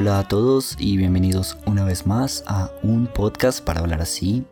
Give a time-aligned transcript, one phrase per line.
[0.00, 4.44] Hola a todos y bienvenidos una vez más a un podcast para hablar así.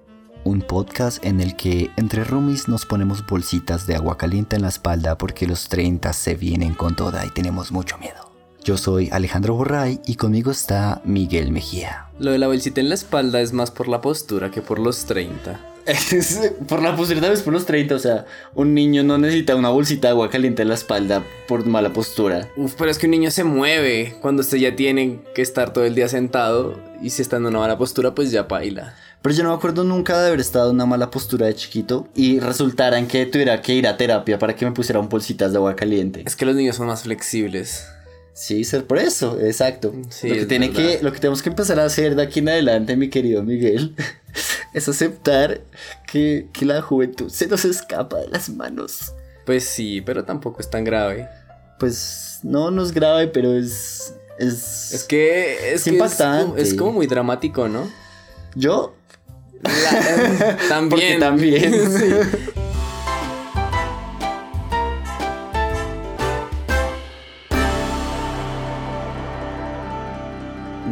[0.42, 4.68] Un podcast en el que entre roomies nos ponemos bolsitas de agua caliente en la
[4.70, 8.32] espalda porque los 30 se vienen con toda y tenemos mucho miedo.
[8.64, 12.08] Yo soy Alejandro Borray y conmigo está Miguel Mejía.
[12.18, 15.04] Lo de la bolsita en la espalda es más por la postura que por los
[15.04, 15.65] 30.
[16.68, 20.08] por la postura vez por los 30, o sea, un niño no necesita una bolsita
[20.08, 22.48] de agua caliente en la espalda por mala postura.
[22.56, 25.84] Uf, pero es que un niño se mueve cuando usted ya tiene que estar todo
[25.84, 28.94] el día sentado y si está en una mala postura, pues ya baila.
[29.22, 32.08] Pero yo no me acuerdo nunca de haber estado en una mala postura de chiquito
[32.14, 35.58] y resultara en que tuviera que ir a terapia para que me pusieran bolsitas de
[35.58, 36.22] agua caliente.
[36.24, 37.88] Es que los niños son más flexibles.
[38.36, 39.94] Sí, ser por eso, exacto.
[39.94, 42.94] lo, que tiene que, lo que tenemos que empezar a hacer de aquí en adelante,
[42.94, 43.96] mi querido Miguel,
[44.74, 45.62] es aceptar
[46.06, 49.14] que, la juventud se nos escapa de las manos.
[49.46, 51.26] Pues sí, pero tampoco es tan grave.
[51.78, 54.12] Pues no, no es grave, pero es.
[54.38, 56.60] Es, que es, impactante.
[56.60, 57.90] Es, como muy dramático, ¿no?
[58.54, 58.94] ¿Yo?
[60.68, 60.90] también.
[60.90, 61.72] Porque también.
[62.52, 62.60] sí.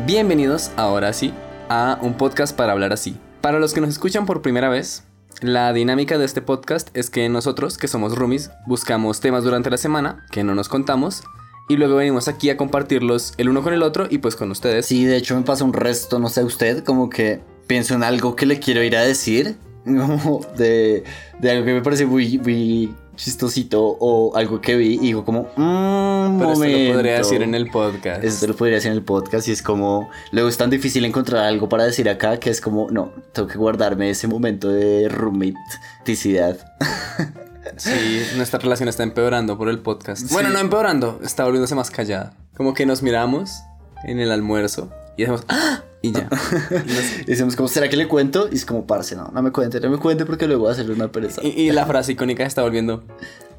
[0.06, 1.32] Bienvenidos ahora sí
[1.70, 3.16] a un podcast para hablar así.
[3.40, 5.04] Para los que nos escuchan por primera vez,
[5.40, 9.78] la dinámica de este podcast es que nosotros, que somos roomies, buscamos temas durante la
[9.78, 11.22] semana que no nos contamos
[11.70, 14.84] y luego venimos aquí a compartirlos el uno con el otro y pues con ustedes.
[14.84, 18.36] Sí, de hecho me pasa un resto, no sé usted, como que pienso en algo
[18.36, 21.04] que le quiero ir a decir, como de,
[21.38, 25.48] de algo que me parece muy, muy chistosito o algo que vi y digo como,
[25.56, 28.24] mmm, Pero esto lo podría decir en el podcast.
[28.24, 31.44] Eso lo podría decir en el podcast y es como, luego es tan difícil encontrar
[31.44, 36.58] algo para decir acá que es como, no, tengo que guardarme ese momento de roommate-ticidad.
[37.76, 40.30] Sí, nuestra relación está empeorando por el podcast.
[40.30, 42.34] Bueno, no empeorando, está volviéndose más callada.
[42.56, 43.62] Como que nos miramos
[44.04, 45.82] en el almuerzo y decimos, ¡Ah!
[46.04, 46.28] Y ya.
[47.22, 48.50] y decimos, como, ¿será que le cuento?
[48.52, 50.72] Y es como, parce, no, no me cuente, no me cuente porque luego voy a
[50.72, 51.40] hacerle una pereza.
[51.42, 53.04] Y, la frase icónica está volviendo.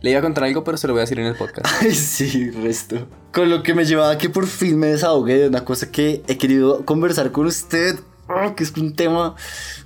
[0.02, 1.66] Le iba a contar algo, pero se lo voy a decir en el podcast.
[1.82, 3.08] Ay, sí, resto.
[3.34, 6.22] Con lo que me llevaba a que por fin me desahogué de una cosa que
[6.28, 7.96] he querido conversar con usted.
[8.30, 9.36] Ah, que es un tema.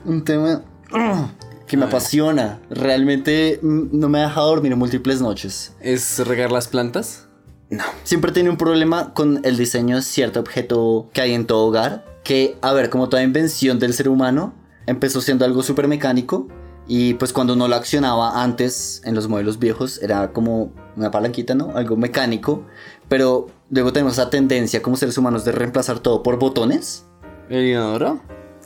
[0.04, 0.62] Un tema.
[0.92, 1.32] Ah,
[1.66, 2.60] que me apasiona.
[2.70, 5.72] Realmente mm, no me ha dejado dormir en múltiples noches.
[5.80, 7.29] ¿Es regar las plantas?
[7.70, 7.84] No.
[8.04, 12.06] Siempre tiene un problema con el diseño de cierto objeto que hay en todo hogar
[12.24, 14.54] que, a ver, como toda invención del ser humano,
[14.88, 16.48] empezó siendo algo súper mecánico
[16.88, 21.54] y pues cuando no lo accionaba antes en los modelos viejos era como una palanquita,
[21.54, 21.72] ¿no?
[21.76, 22.66] Algo mecánico,
[23.08, 27.06] pero luego tenemos esa tendencia como seres humanos de reemplazar todo por botones.
[27.50, 28.20] ¿El inodoro?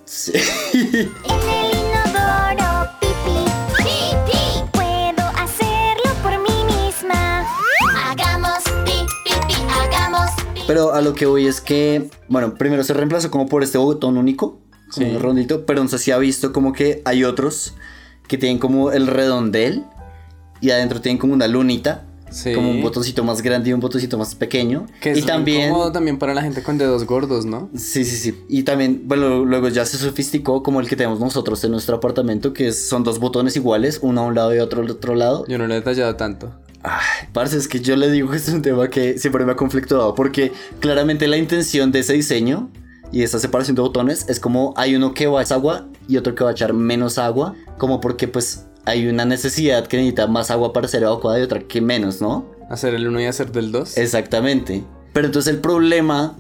[0.06, 0.34] Sí.
[10.74, 14.18] Pero a lo que voy es que, bueno, primero se reemplazó como por este botón
[14.18, 14.60] único,
[14.92, 15.18] como sí.
[15.20, 17.76] rondito, pero no sé si ha visto como que hay otros
[18.28, 19.84] que tienen como el redondel
[20.62, 22.08] y adentro tienen como una lunita.
[22.56, 24.88] Como un botoncito más grande y un botoncito más pequeño.
[25.00, 27.70] Que es y también cómodo también para la gente con dedos gordos, ¿no?
[27.76, 28.44] Sí, sí, sí.
[28.50, 32.52] Y también, bueno, luego ya se sofisticó como el que tenemos nosotros en nuestro apartamento,
[32.52, 35.46] que son dos botones iguales, uno a un lado y otro al otro lado.
[35.48, 36.52] Yo no lo he detallado tanto.
[36.84, 39.54] Ay, parce, es que yo le digo que este es un tema que siempre me
[39.54, 42.70] ha conflictuado porque claramente la intención de ese diseño
[43.12, 46.18] y esa separación de botones es como hay uno que va a echar agua y
[46.18, 50.28] otro que va a echar menos agua, como porque pues hay una necesidad que necesita
[50.28, 52.52] más agua para ser evacuada y otra que menos, ¿no?
[52.70, 53.98] Hacer el uno y hacer del dos.
[53.98, 54.84] Exactamente.
[55.14, 56.36] Pero entonces el problema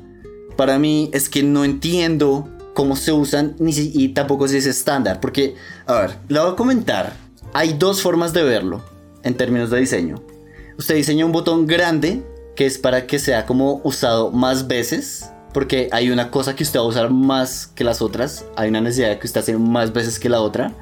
[0.58, 4.66] para mí es que no entiendo cómo se usan ni si, y tampoco si es
[4.66, 5.56] estándar, porque,
[5.86, 7.14] a ver, le voy a comentar.
[7.54, 8.84] Hay dos formas de verlo
[9.22, 10.33] en términos de diseño
[10.78, 12.24] usted diseña un botón grande
[12.56, 15.30] que es para que sea como usado más veces.
[15.54, 18.46] Porque hay una cosa que usted va a usar más que las otras.
[18.56, 20.74] Hay una necesidad que usted hace más veces que la otra.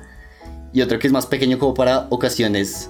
[0.74, 2.90] Y otro que es más pequeño como para ocasiones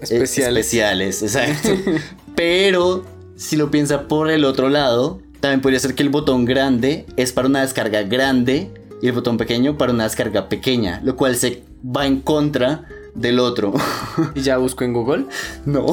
[0.00, 0.66] especiales.
[0.66, 1.70] especiales exacto.
[2.36, 3.04] Pero
[3.34, 7.32] si lo piensa por el otro lado, también podría ser que el botón grande es
[7.32, 8.70] para una descarga grande
[9.02, 11.00] y el botón pequeño para una descarga pequeña.
[11.02, 12.86] Lo cual se va en contra
[13.16, 13.72] del otro.
[14.34, 15.26] ¿Y ya busco en Google?
[15.64, 15.86] No.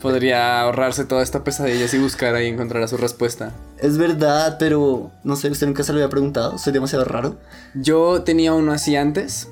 [0.00, 3.52] Podría ahorrarse toda esta pesadilla si buscara y encontrara su respuesta.
[3.78, 6.58] Es verdad, pero no sé, usted nunca se lo había preguntado.
[6.58, 7.36] Soy demasiado raro.
[7.74, 9.48] Yo tenía uno así antes.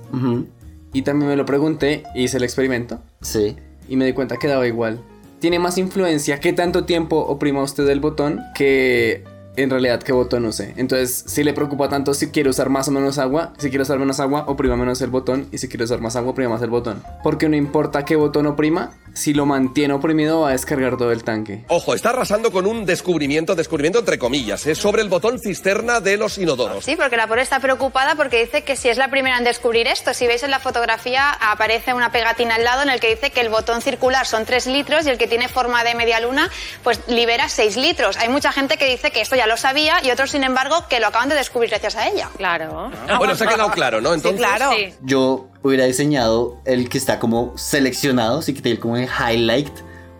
[0.92, 3.00] Y también me lo pregunté, hice el experimento.
[3.20, 3.56] Sí.
[3.88, 5.00] Y me di cuenta que daba igual.
[5.40, 9.24] Tiene más influencia que tanto tiempo oprima usted el botón que
[9.62, 10.74] en realidad qué botón use.
[10.76, 13.98] Entonces, si le preocupa tanto si quiere usar más o menos agua, si quiere usar
[13.98, 15.48] menos agua, oprima menos el botón.
[15.52, 17.02] Y si quiere usar más agua, oprima más el botón.
[17.22, 21.24] Porque no importa qué botón oprima, si lo mantiene oprimido va a descargar todo el
[21.24, 21.64] tanque.
[21.68, 26.16] Ojo, está arrasando con un descubrimiento, descubrimiento entre comillas, es sobre el botón cisterna de
[26.16, 26.84] los inodoros.
[26.84, 29.88] Sí, porque la pobre está preocupada porque dice que si es la primera en descubrir
[29.88, 33.30] esto, si veis en la fotografía aparece una pegatina al lado en el que dice
[33.30, 36.48] que el botón circular son 3 litros y el que tiene forma de media luna
[36.84, 38.16] pues libera 6 litros.
[38.18, 41.00] Hay mucha gente que dice que esto ya lo sabía y otros, sin embargo, que
[41.00, 42.30] lo acaban de descubrir gracias a ella.
[42.36, 42.90] Claro.
[43.08, 44.14] Ah, bueno, se ha quedado claro, ¿no?
[44.14, 44.70] Entonces, claro.
[44.72, 44.94] Sí.
[45.02, 49.70] Yo hubiera diseñado el que está como seleccionado, así que tiene como el highlight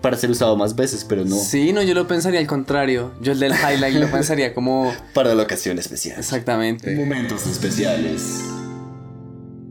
[0.00, 3.12] para ser usado más veces, pero no Sí, no, yo lo pensaría al contrario.
[3.20, 4.92] Yo el del highlight lo pensaría como...
[5.14, 6.18] para la ocasión especial.
[6.18, 6.94] Exactamente.
[6.94, 8.42] Momentos especiales.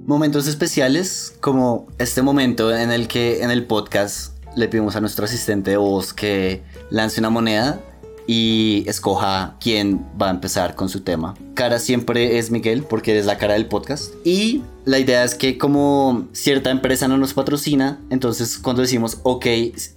[0.06, 5.26] Momentos especiales como este momento en el que en el podcast le pedimos a nuestro
[5.26, 7.80] asistente de voz que lance una moneda
[8.28, 11.34] y escoja quién va a empezar con su tema.
[11.56, 14.14] Cara siempre es Miguel porque eres la cara del podcast.
[14.26, 19.46] Y la idea es que como cierta empresa no nos patrocina, entonces cuando decimos ok,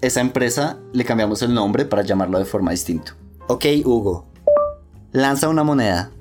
[0.00, 3.16] esa empresa le cambiamos el nombre para llamarlo de forma distinta.
[3.48, 4.26] Ok, Hugo.
[5.12, 6.12] Lanza una moneda.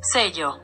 [0.00, 0.54] Sello.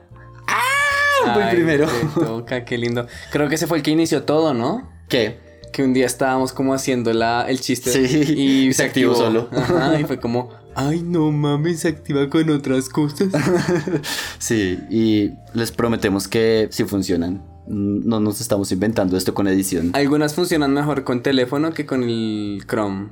[1.33, 1.87] Voy Ay, primero.
[1.87, 3.05] te toca, qué lindo.
[3.31, 4.89] Creo que ese fue el que inició todo, ¿no?
[5.07, 5.39] ¿Qué?
[5.73, 9.49] Que un día estábamos como haciendo la, el chiste Sí, y se activó solo.
[9.51, 13.27] Ajá, y fue como, ay no mames, se activa con otras cosas.
[14.39, 17.41] Sí, y les prometemos que sí funcionan.
[17.67, 19.91] Mm, No nos estamos inventando esto con edición.
[19.93, 23.09] Algunas funcionan mejor con teléfono que con el Chrome.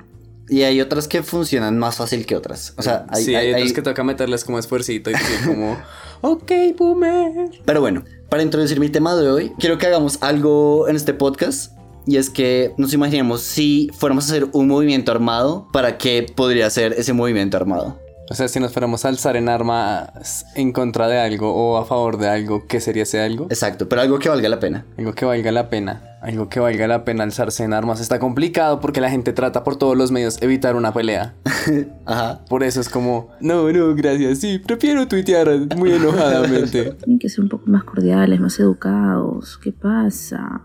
[0.48, 2.74] Y hay otras que funcionan más fácil que otras.
[2.76, 5.46] O sea, hay, sí, hay, hay- otras hay- que toca meterles como esfuercito y decir
[5.46, 5.78] como,
[6.20, 7.48] ok, boomer.
[7.64, 11.72] Pero bueno, para introducir mi tema de hoy, quiero que hagamos algo en este podcast.
[12.06, 16.68] Y es que nos imaginemos si fuéramos a hacer un movimiento armado, ¿para qué podría
[16.70, 17.98] ser ese movimiento armado?
[18.32, 21.84] O sea, si nos fuéramos a alzar en armas en contra de algo o a
[21.84, 23.44] favor de algo, ¿qué sería ese algo?
[23.50, 24.86] Exacto, pero algo que valga la pena.
[24.96, 26.18] Algo que valga la pena.
[26.22, 28.00] Algo que valga la pena alzarse en armas.
[28.00, 31.34] Está complicado porque la gente trata por todos los medios evitar una pelea.
[32.06, 32.42] Ajá.
[32.48, 36.92] Por eso es como, no, no, gracias, sí, prefiero tuitear muy enojadamente.
[36.92, 39.58] Tienen que ser un poco más cordiales, más educados.
[39.58, 40.62] ¿Qué pasa?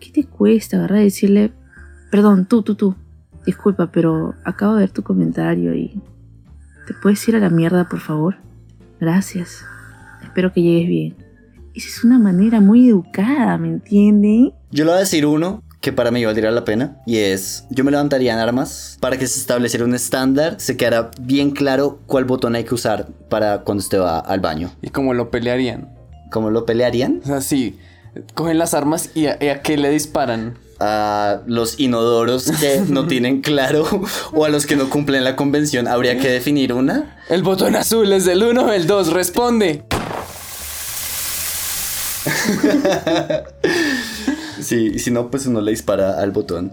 [0.00, 1.52] ¿Qué te cuesta agarrar y decirle,
[2.10, 2.96] perdón, tú, tú, tú,
[3.44, 6.00] disculpa, pero acabo de ver tu comentario y...
[6.86, 8.36] ¿Te puedes ir a la mierda, por favor?
[8.98, 9.64] Gracias.
[10.22, 11.16] Espero que llegues bien.
[11.74, 14.52] Esa es una manera muy educada, ¿me entienden?
[14.72, 17.84] Yo le voy a decir uno que para mí valdría la pena y es yo
[17.84, 22.24] me levantaría en armas para que se estableciera un estándar, se quedara bien claro cuál
[22.24, 24.72] botón hay que usar para cuando usted va al baño.
[24.82, 25.88] ¿Y cómo lo pelearían?
[26.30, 27.20] ¿Cómo lo pelearían?
[27.22, 27.78] O sea, sí,
[28.34, 30.58] cogen las armas y a, y a qué le disparan.
[30.82, 33.86] A los inodoros que no tienen claro
[34.32, 37.18] o a los que no cumplen la convención habría que definir una.
[37.28, 39.84] El botón azul es del 1 o el 2, responde.
[44.60, 46.72] Sí, y si no, pues uno le dispara al botón.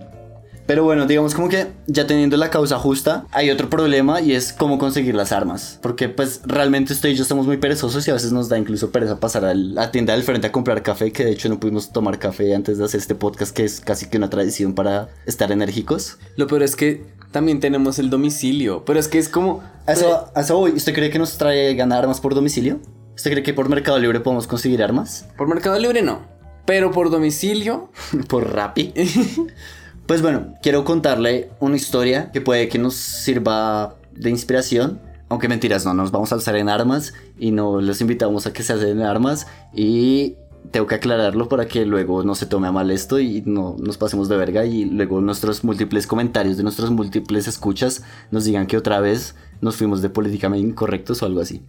[0.68, 4.52] Pero bueno, digamos como que ya teniendo la causa justa, hay otro problema y es
[4.52, 5.80] cómo conseguir las armas.
[5.82, 8.92] Porque pues realmente usted y yo estamos muy perezosos y a veces nos da incluso
[8.92, 11.94] pereza pasar a la tienda del frente a comprar café, que de hecho no pudimos
[11.94, 15.54] tomar café antes de hacer este podcast, que es casi que una tradición para estar
[15.54, 16.18] enérgicos.
[16.36, 19.64] Lo peor es que también tenemos el domicilio, pero es que es como...
[19.86, 20.72] A eso, eso voy.
[20.72, 22.82] ¿Usted cree que nos traigan armas por domicilio?
[23.16, 25.28] ¿Usted cree que por Mercado Libre podemos conseguir armas?
[25.38, 26.26] Por Mercado Libre no,
[26.66, 27.90] pero por domicilio...
[28.28, 28.94] por Rappi.
[30.08, 35.02] pues bueno, quiero contarle una historia que puede que nos sirva de inspiración.
[35.30, 38.64] Aunque mentiras, no, nos vamos a alzar en armas y no les invitamos a que
[38.64, 39.48] se alcen en armas.
[39.74, 40.36] Y
[40.72, 43.98] tengo que aclararlo para que luego no se tome a mal esto y no nos
[43.98, 44.66] pasemos de verga.
[44.66, 49.76] Y luego nuestros múltiples comentarios de nuestros múltiples escuchas nos digan que otra vez nos
[49.76, 51.62] fuimos de políticamente incorrectos o algo así.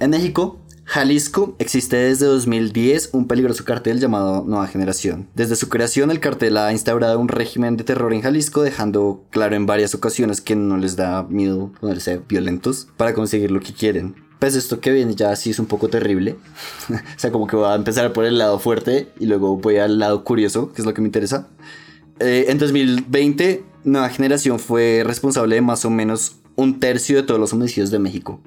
[0.00, 5.28] En México, Jalisco existe desde 2010 un peligroso cartel llamado Nueva Generación.
[5.34, 9.56] Desde su creación el cartel ha instaurado un régimen de terror en Jalisco dejando claro
[9.56, 14.14] en varias ocasiones que no les da miedo ponerse violentos para conseguir lo que quieren.
[14.38, 16.36] Pues esto que viene ya sí es un poco terrible.
[16.90, 19.98] o sea, como que voy a empezar por el lado fuerte y luego voy al
[19.98, 21.48] lado curioso, que es lo que me interesa.
[22.20, 27.40] Eh, en 2020, Nueva Generación fue responsable de más o menos un tercio de todos
[27.40, 28.40] los homicidios de México.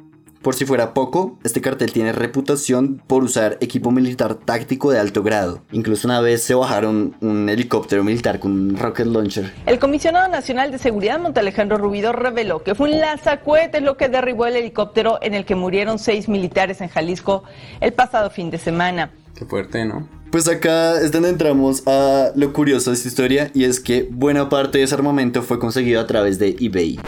[0.48, 5.22] Por si fuera poco, este cartel tiene reputación por usar equipo militar táctico de alto
[5.22, 5.62] grado.
[5.74, 9.51] Incluso una vez se bajaron un helicóptero militar con un rocket launcher.
[9.66, 14.46] El comisionado nacional de seguridad, Montalejandro Rubido, reveló que fue un lanzacohetes lo que derribó
[14.46, 17.44] el helicóptero en el que murieron seis militares en Jalisco
[17.82, 19.12] el pasado fin de semana.
[19.36, 20.08] Qué fuerte, ¿no?
[20.32, 24.48] Pues acá es donde entramos a lo curioso de esta historia y es que buena
[24.48, 27.01] parte de ese armamento fue conseguido a través de eBay.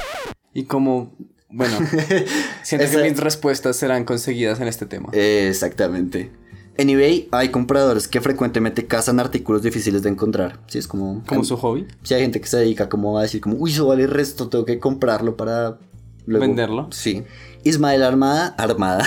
[0.53, 1.13] Y como
[1.51, 1.77] Bueno,
[2.63, 5.09] siento Esa- que mis respuestas serán conseguidas en este tema.
[5.13, 6.31] Eh, Exactamente.
[6.77, 10.59] En eBay hay compradores que frecuentemente cazan artículos difíciles de encontrar.
[10.67, 11.21] Sí, es como...
[11.25, 11.85] Como su hobby.
[12.03, 14.63] Sí, hay gente que se dedica como a decir como, uy, eso vale resto, tengo
[14.63, 15.77] que comprarlo para...
[16.25, 16.45] luego-".
[16.47, 16.87] Venderlo.
[16.91, 17.23] Sí.
[17.65, 19.05] Ismael Armada, Armada.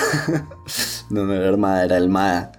[1.11, 2.53] no, no era Armada, era Almada.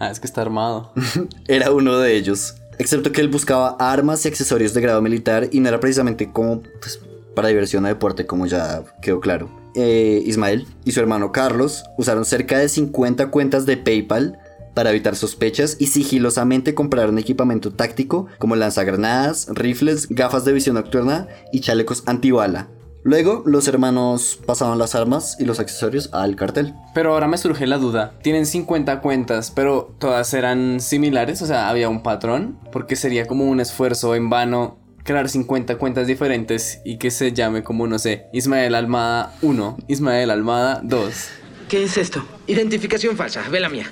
[0.00, 0.92] Ah, es que está armado.
[1.48, 2.56] Era uno de ellos.
[2.78, 6.60] Excepto que él buscaba armas y accesorios de grado militar y no era precisamente como
[6.80, 7.00] pues,
[7.36, 9.48] para diversión o deporte, como ya quedó claro.
[9.76, 14.40] Eh, Ismael y su hermano Carlos usaron cerca de 50 cuentas de PayPal
[14.74, 21.28] para evitar sospechas y sigilosamente compraron equipamiento táctico como lanzagranadas, rifles, gafas de visión nocturna
[21.52, 22.68] y chalecos antibala.
[23.06, 26.74] Luego, los hermanos pasaban las armas y los accesorios al cartel.
[26.92, 28.14] Pero ahora me surge la duda.
[28.20, 33.44] Tienen 50 cuentas, pero todas eran similares, o sea, había un patrón, porque sería como
[33.44, 38.26] un esfuerzo en vano crear 50 cuentas diferentes y que se llame como, no sé,
[38.32, 41.28] Ismael Almada 1, Ismael Almada 2.
[41.68, 42.26] ¿Qué es esto?
[42.46, 43.90] Identificación falsa, ve la mía.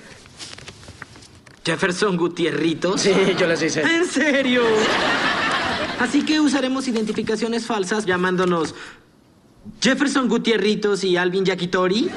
[1.64, 3.00] Jefferson Gutierritos.
[3.00, 3.83] Sí, yo las hice.
[3.83, 4.62] ¿En serio?
[6.00, 8.75] Así que usaremos identificaciones falsas llamándonos
[9.80, 12.11] Jefferson Gutierritos y Alvin Yakitori.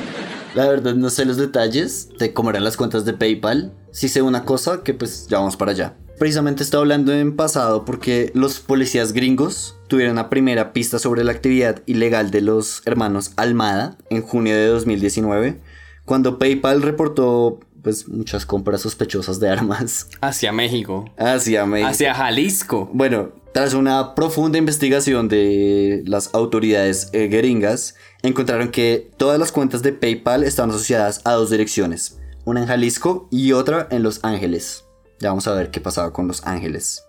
[0.56, 3.74] La verdad no sé los detalles de cómo eran las cuentas de PayPal.
[3.92, 5.96] Sí sé una cosa que pues ya vamos para allá.
[6.18, 11.32] Precisamente estaba hablando en pasado porque los policías gringos tuvieron una primera pista sobre la
[11.32, 15.60] actividad ilegal de los hermanos Almada en junio de 2019,
[16.06, 21.06] cuando PayPal reportó pues muchas compras sospechosas de armas Hacia México.
[21.18, 21.92] hacia México.
[21.92, 22.90] Hacia Jalisco.
[22.92, 27.94] Bueno, tras una profunda investigación de las autoridades eh, gringas,
[28.24, 33.28] encontraron que todas las cuentas de PayPal estaban asociadas a dos direcciones, una en Jalisco
[33.30, 34.87] y otra en Los Ángeles.
[35.20, 37.04] Ya vamos a ver qué pasaba con Los Ángeles.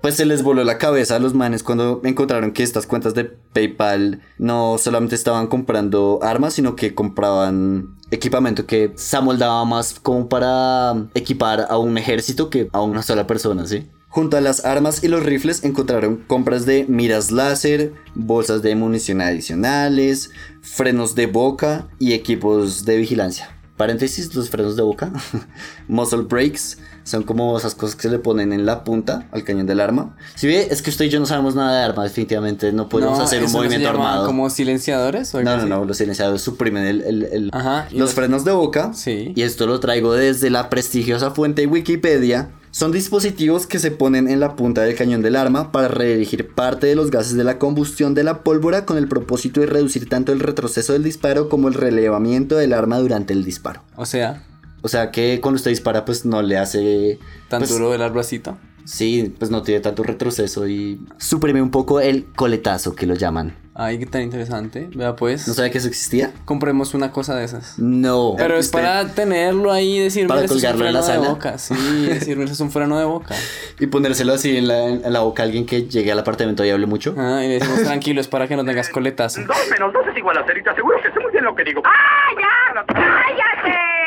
[0.00, 3.24] Pues se les voló la cabeza a los manes cuando encontraron que estas cuentas de
[3.24, 10.26] PayPal no solamente estaban comprando armas, sino que compraban equipamiento que se amoldaba más como
[10.28, 13.90] para equipar a un ejército que a una sola persona, ¿sí?
[14.08, 19.20] Junto a las armas y los rifles encontraron compras de miras láser, bolsas de munición
[19.20, 20.30] adicionales,
[20.62, 23.56] frenos de boca y equipos de vigilancia.
[23.76, 25.12] Paréntesis, los frenos de boca,
[25.88, 26.78] muzzle brakes,
[27.10, 30.16] son como esas cosas que se le ponen en la punta al cañón del arma.
[30.36, 33.18] Si ve, es que usted y yo no sabemos nada de armas, definitivamente no podemos
[33.18, 34.26] No, hacer un ¿eso no se movimiento armado.
[34.26, 35.68] como silenciadores o No, no, así?
[35.68, 38.92] no, los silenciadores suprimen el, el- el- Ajá, y los los- frenos de boca.
[38.94, 39.32] Sí.
[39.34, 42.50] Y esto lo traigo desde la prestigiosa fuente Wikipedia.
[42.72, 46.86] Son dispositivos que se ponen en la punta del cañón del arma para redirigir parte
[46.86, 50.32] de los gases de la combustión de la pólvora con el propósito de reducir tanto
[50.32, 53.82] el retroceso del disparo como el relevamiento del arma durante el disparo.
[53.96, 54.44] O sea,
[54.82, 57.18] O sea que cuando usted dispara pues no le hace...
[57.48, 58.56] tan pues, duro el bracito.
[58.84, 63.54] Sí, pues no tiene tanto retroceso y suprime un poco el coletazo que lo llaman.
[63.74, 64.88] Ay, qué tan interesante.
[64.94, 66.32] Vea pues, ¿No sabía que eso existía?
[66.44, 67.78] compremos una cosa de esas.
[67.78, 68.34] No.
[68.36, 71.02] Pero es Usted- para tenerlo ahí y decirme ¿Para "Esto es un colgarlo en la
[71.02, 71.34] freno de sala?
[71.34, 71.58] boca.
[71.58, 73.34] Sí, decirme "Esto es un freno de boca.
[73.78, 76.70] Y ponérselo así en la, en la boca a alguien que llegue al apartamento y
[76.70, 77.14] hable mucho.
[77.16, 79.40] Ah, y le decimos tranquilo, es para que no tengas coletazo.
[79.42, 81.54] Dos menos dos es igual a cero y te aseguro que sé muy bien lo
[81.54, 81.82] que digo.
[81.84, 82.84] ¡Ah, ya!
[82.86, 83.99] ¡Cállate!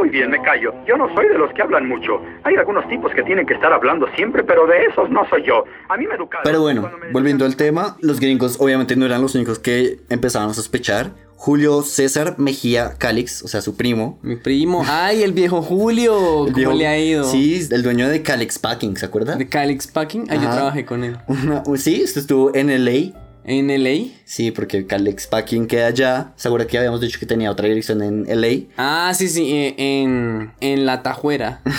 [0.00, 0.72] Muy bien, me callo.
[0.88, 2.22] Yo no soy de los que hablan mucho.
[2.44, 5.64] Hay algunos tipos que tienen que estar hablando siempre, pero de esos no soy yo.
[5.90, 6.42] A mí me educaron.
[6.44, 10.48] Pero bueno, me volviendo al tema, los gringos obviamente no eran los únicos que empezaban
[10.48, 11.10] a sospechar.
[11.36, 14.18] Julio César Mejía Calix, o sea, su primo.
[14.22, 14.84] Mi primo.
[14.86, 16.46] Ay, el viejo Julio.
[16.46, 17.24] el ¿Cómo viejo- le ha ido?
[17.24, 19.36] Sí, el dueño de Calix Packing, ¿se acuerda?
[19.36, 20.26] De Calix Packing.
[20.30, 21.16] Ah, yo trabajé con él.
[21.28, 23.18] Una- sí, usted estuvo en LA.
[23.44, 24.12] En LA.
[24.24, 26.32] Sí, porque Calix Packing queda allá.
[26.36, 28.66] ¿Segura que habíamos dicho que tenía otra dirección en LA?
[28.76, 31.62] Ah, sí, sí, eh, en, en La Tajuera.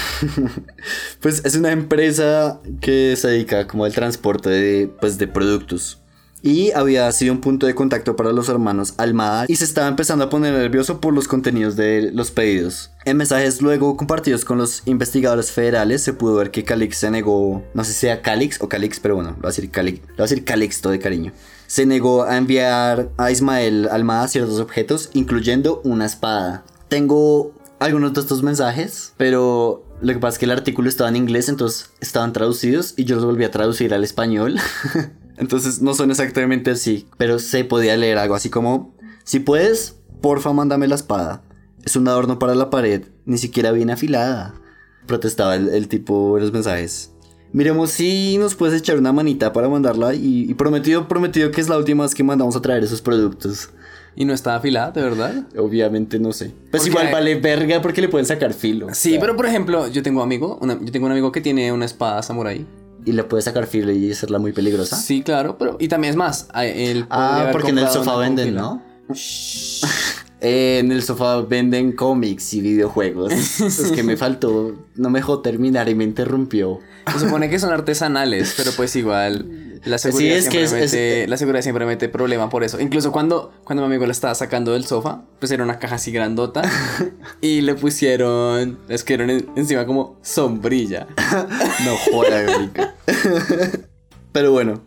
[1.22, 6.01] Pues es una empresa que se dedica como al transporte de, pues, de productos.
[6.44, 10.26] Y había sido un punto de contacto para los hermanos Almada y se estaba empezando
[10.26, 12.92] a poner nervioso por los contenidos de los pedidos.
[13.06, 17.64] En mensajes luego compartidos con los investigadores federales se pudo ver que Calix se negó,
[17.74, 20.16] no sé si sea Calix o Calix, pero bueno, lo voy a decir Calix, lo
[20.16, 21.32] voy a decir Calixto de cariño.
[21.68, 26.66] Se negó a enviar a Ismael Almada ciertos objetos, incluyendo una espada.
[26.90, 31.16] Tengo algunos de estos mensajes, pero lo que pasa es que el artículo estaba en
[31.16, 34.58] inglés, entonces estaban traducidos y yo los volví a traducir al español.
[35.42, 38.96] entonces no son exactamente así, pero se podía leer algo así como,
[39.26, 41.42] si puedes, porfa mándame la espada.
[41.84, 44.54] Es un adorno para la pared, ni siquiera bien afilada.
[45.08, 47.12] Protestaba el, el tipo en los mensajes.
[47.54, 51.68] Miremos si nos puedes echar una manita para mandarla y, y prometido, prometido que es
[51.68, 53.70] la última vez que mandamos a traer esos productos.
[54.16, 55.48] Y no estaba afilada, de verdad.
[55.58, 56.52] Obviamente no sé.
[56.70, 58.88] Pues igual vale verga porque le pueden sacar filo.
[58.94, 61.42] Sí, O sea, pero por ejemplo, yo tengo amigo, una- yo tengo un amigo que
[61.42, 62.66] tiene una espada samurai.
[63.06, 64.96] Y le puede sacar filo y hacerla muy peligrosa.
[64.96, 65.78] Sí, claro, pero.
[65.80, 66.48] Y también es más.
[66.56, 68.56] Él Ah, porque en el sofá venden.
[68.56, 68.82] ¿no?
[70.42, 73.32] Eh, en el sofá venden cómics y videojuegos.
[73.62, 76.80] es que me faltó, no me dejó terminar y me interrumpió.
[77.12, 79.68] Se supone que son artesanales, pero pues igual.
[79.84, 82.80] La seguridad, es que siempre es- mete, es- la seguridad siempre mete problema por eso.
[82.80, 86.12] Incluso cuando, cuando mi amigo la estaba sacando del sofá, pues era una caja así
[86.12, 86.62] grandota.
[87.42, 88.78] y le pusieron.
[88.88, 91.08] Le escribieron en- encima como sombrilla.
[91.86, 92.46] No joda.
[94.32, 94.82] Pero bueno,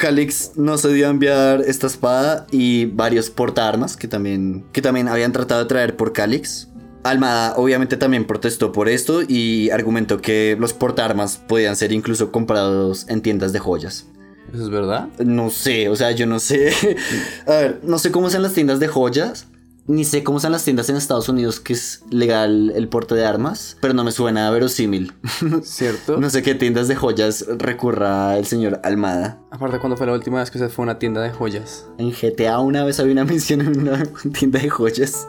[0.00, 5.08] Calix no se dio a enviar esta espada y varios portaarmas que también, que también
[5.08, 6.68] habían tratado de traer por Calix.
[7.02, 13.06] Almada obviamente también protestó por esto y argumentó que los portaarmas podían ser incluso comprados
[13.08, 14.06] en tiendas de joyas.
[14.52, 15.08] ¿Eso es verdad?
[15.18, 16.72] No sé, o sea, yo no sé.
[17.46, 19.46] A ver, no sé cómo son las tiendas de joyas,
[19.90, 23.26] ni sé cómo son las tiendas en Estados Unidos que es legal el porte de
[23.26, 25.12] armas, pero no me suena a verosímil.
[25.64, 26.18] ¿Cierto?
[26.18, 29.40] No sé qué tiendas de joyas recurra el señor Almada.
[29.50, 31.86] Aparte, cuando fue la última vez que se fue a una tienda de joyas?
[31.98, 35.26] En GTA una vez había una mención en una tienda de joyas.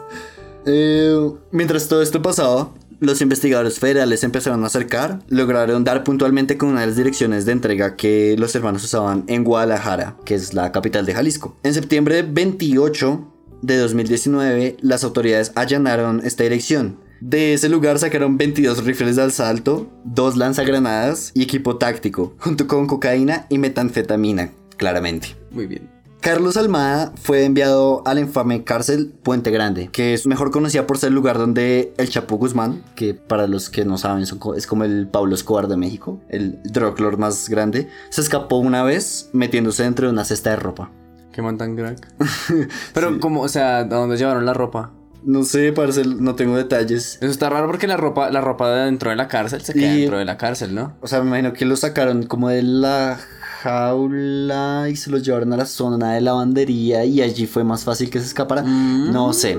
[0.64, 6.68] Eh, mientras todo esto pasaba, los investigadores federales empezaron a acercar, lograron dar puntualmente con
[6.68, 10.70] una de las direcciones de entrega que los hermanos usaban en Guadalajara, que es la
[10.70, 11.56] capital de Jalisco.
[11.64, 13.31] En septiembre 28
[13.62, 16.98] de 2019, las autoridades allanaron esta dirección.
[17.20, 22.88] De ese lugar sacaron 22 rifles de asalto, dos lanzagranadas y equipo táctico, junto con
[22.88, 25.36] cocaína y metanfetamina, claramente.
[25.52, 25.88] Muy bien.
[26.22, 30.96] Carlos Almada fue enviado a la infame cárcel Puente Grande, que es mejor conocida por
[30.96, 34.84] ser el lugar donde el Chapo Guzmán, que para los que no saben es como
[34.84, 39.82] el Pablo Escobar de México, el drug lord más grande, se escapó una vez metiéndose
[39.82, 40.92] dentro de una cesta de ropa.
[41.32, 42.06] Qué man tan crack.
[42.94, 44.92] Pero, como, o sea, ¿a dónde llevaron la ropa?
[45.24, 47.16] No sé, parece, no tengo detalles.
[47.20, 49.94] Eso está raro porque la ropa, la ropa de dentro de la cárcel se queda
[49.94, 50.94] Y- dentro de la cárcel, ¿no?
[51.00, 53.18] O sea, me imagino que lo sacaron como de la
[53.60, 58.10] jaula y se lo llevaron a la zona de lavandería y allí fue más fácil
[58.10, 58.62] que se escapara.
[58.62, 59.58] No sé.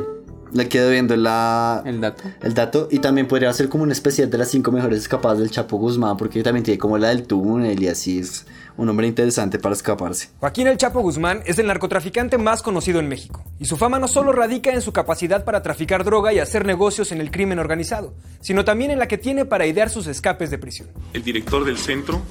[0.51, 2.23] Le quedo viendo la, El dato.
[2.43, 2.87] el dato.
[2.91, 6.15] Y también podría ser como una especial de las cinco mejores escapadas del Chapo Guzmán,
[6.15, 8.45] porque también tiene como la del túnel y así es
[8.77, 10.29] un hombre interesante para escaparse.
[10.39, 14.07] Joaquín El Chapo Guzmán es el narcotraficante más conocido en México, y su fama no
[14.07, 18.13] solo radica en su capacidad para traficar droga y hacer negocios en el crimen organizado,
[18.41, 20.87] sino también en la que tiene para idear sus escapes de prisión.
[21.13, 22.21] El director del centro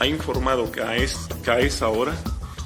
[0.00, 2.14] ha informado que a, es- que a esa hora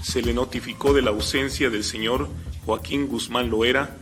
[0.02, 2.28] se le notificó de la ausencia del señor
[2.66, 3.96] Joaquín Guzmán Loera,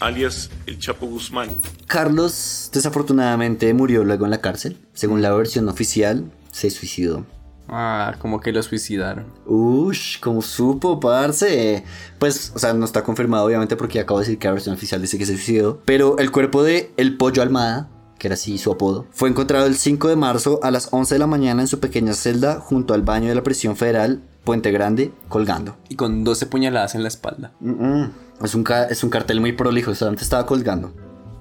[0.00, 1.60] alias el Chapo Guzmán.
[1.86, 4.78] Carlos desafortunadamente murió luego en la cárcel.
[4.94, 7.24] Según la versión oficial, se suicidó.
[7.68, 9.26] Ah, como que lo suicidaron.
[9.46, 11.84] Ush, como supo, parce.
[12.18, 15.00] Pues, o sea, no está confirmado, obviamente, porque acabo de decir que la versión oficial
[15.00, 15.80] dice que se suicidó.
[15.84, 19.76] Pero el cuerpo de El Pollo Almada, que era así su apodo, fue encontrado el
[19.76, 23.02] 5 de marzo a las 11 de la mañana en su pequeña celda junto al
[23.02, 25.76] baño de la prisión federal Puente Grande, colgando.
[25.88, 27.52] Y con 12 puñaladas en la espalda.
[27.60, 28.04] Mm,
[28.44, 30.92] Es un, es un cartel muy prolijo, solamente estaba colgando.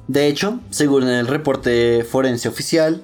[0.08, 3.02] De hecho, según el reporte forense oficial,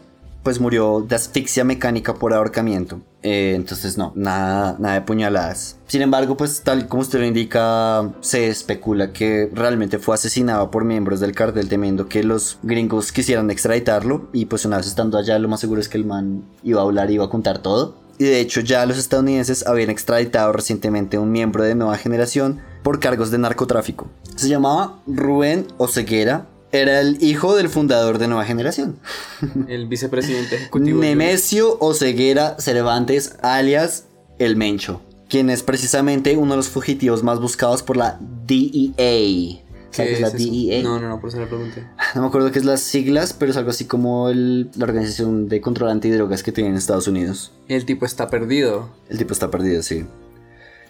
[0.47, 3.01] pues murió de asfixia mecánica por ahorcamiento.
[3.21, 5.75] Eh, entonces no, nada, nada de puñaladas.
[5.87, 10.85] Sin embargo, pues tal como usted lo indica, se especula que realmente fue asesinado por
[10.85, 14.29] miembros del cartel temiendo que los gringos quisieran extraditarlo.
[14.31, 16.85] Y pues una vez estando allá, lo más seguro es que el man iba a
[16.85, 17.95] hablar iba a contar todo.
[18.17, 23.01] Y de hecho ya los estadounidenses habían extraditado recientemente un miembro de nueva generación por
[23.01, 24.07] cargos de narcotráfico.
[24.37, 26.47] Se llamaba Rubén Oseguera.
[26.71, 28.97] Era el hijo del fundador de Nueva Generación.
[29.67, 30.99] El vicepresidente ejecutivo.
[30.99, 34.05] Nemesio Oseguera Cervantes, alias
[34.37, 39.61] El Mencho, quien es precisamente uno de los fugitivos más buscados por la DEA.
[39.91, 40.37] ¿Sabes qué es la eso?
[40.37, 40.83] DEA?
[40.83, 41.87] No, no, no, por eso le pregunté.
[42.15, 45.47] No me acuerdo qué es las siglas, pero es algo así como el- la organización
[45.47, 47.51] de control antidrogas que tiene en Estados Unidos.
[47.67, 48.89] El tipo está perdido.
[49.09, 50.05] El tipo está perdido, sí.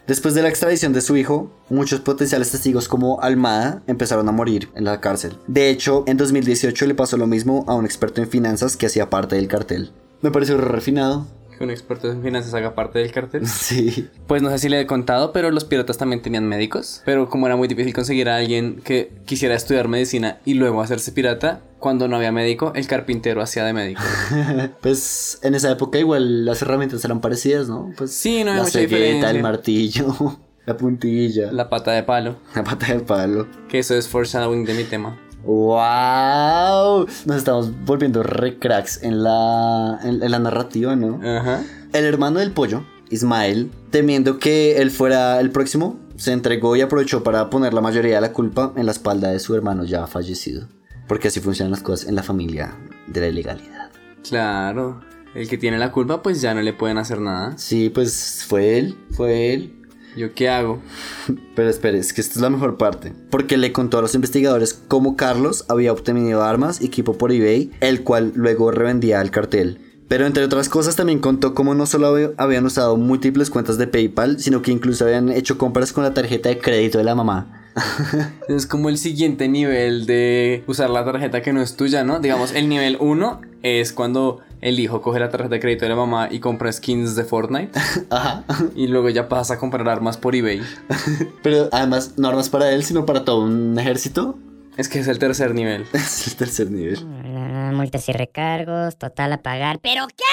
[0.08, 4.70] Después de la extradición de su hijo, muchos potenciales testigos como Almada empezaron a morir
[4.74, 5.38] en la cárcel.
[5.48, 9.10] De hecho, en 2018 le pasó lo mismo a un experto en finanzas que hacía
[9.10, 9.92] parte del cartel.
[10.22, 11.28] Me pareció re refinado.
[11.58, 13.48] Que un experto en finanzas haga parte del cartel.
[13.48, 14.08] Sí.
[14.28, 17.02] Pues no sé si le he contado, pero los piratas también tenían médicos.
[17.06, 21.12] Pero como era muy difícil conseguir a alguien que quisiera estudiar medicina y luego hacerse
[21.12, 24.02] pirata, cuando no había médico, el carpintero hacía de médico.
[24.82, 27.92] pues en esa época igual las herramientas eran parecidas, ¿no?
[27.98, 29.30] Pues Sí, no hay la mucha cegueta, diferencia.
[29.32, 30.16] el martillo,
[30.66, 32.38] la puntilla, La pata de palo.
[32.56, 33.48] la pata de palo.
[33.70, 35.20] Que eso es foreshadowing de mi tema.
[35.48, 37.08] ¡Wow!
[37.26, 41.22] Nos estamos volviendo re cracks en la, en, en la narrativa, ¿no?
[41.24, 41.64] Ajá.
[41.94, 47.24] El hermano del pollo, Ismael, temiendo que él fuera el próximo, se entregó y aprovechó
[47.24, 50.68] para poner la mayoría de la culpa en la espalda de su hermano ya fallecido.
[51.08, 52.76] Porque así funcionan las cosas en la familia
[53.08, 53.92] de la ilegalidad.
[54.28, 55.00] Claro.
[55.34, 57.58] el que tiene la culpa, pues ya no le pueden hacer nada.
[57.58, 59.87] Sí, pues fue él, fue él.
[60.18, 60.82] ¿Yo qué hago?
[61.56, 63.14] Pero espere, es que esta es la mejor parte.
[63.30, 67.72] Porque le contó a los investigadores cómo Carlos había obtenido armas y equipo por eBay,
[67.82, 69.80] el cual luego revendía al cartel.
[70.08, 73.88] Pero entre otras cosas también contó cómo no solo hab- habían usado múltiples cuentas de
[73.88, 77.57] PayPal, sino que incluso habían hecho compras con la tarjeta de crédito de la mamá.
[78.48, 82.20] Es como el siguiente nivel de usar la tarjeta que no es tuya, ¿no?
[82.20, 85.96] Digamos, el nivel 1 es cuando el hijo coge la tarjeta de crédito de la
[85.96, 87.80] mamá y compra skins de Fortnite.
[88.10, 88.44] Ajá.
[88.76, 90.62] Y luego ya pasa a comprar armas por eBay.
[91.44, 94.38] Pero además, no armas para él, sino para todo un ejército.
[94.78, 95.86] Es que es el tercer nivel.
[95.94, 97.00] Es el tercer nivel.
[97.36, 99.80] Ah, multas y recargos, total a pagar.
[99.82, 100.24] ¿Pero qué?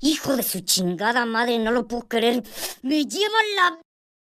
[0.00, 2.42] Hijo de su chingada madre, no lo puedo creer.
[2.82, 3.80] ¡Me llevan la...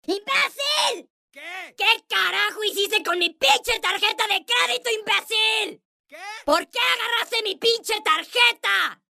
[0.06, 1.13] ¡Imbécil!
[1.34, 1.74] ¿Qué?
[1.76, 5.82] ¿Qué carajo hiciste con mi pinche tarjeta de crédito, imbécil?
[6.06, 6.16] ¿Qué?
[6.46, 9.02] ¿Por qué agarraste mi pinche tarjeta?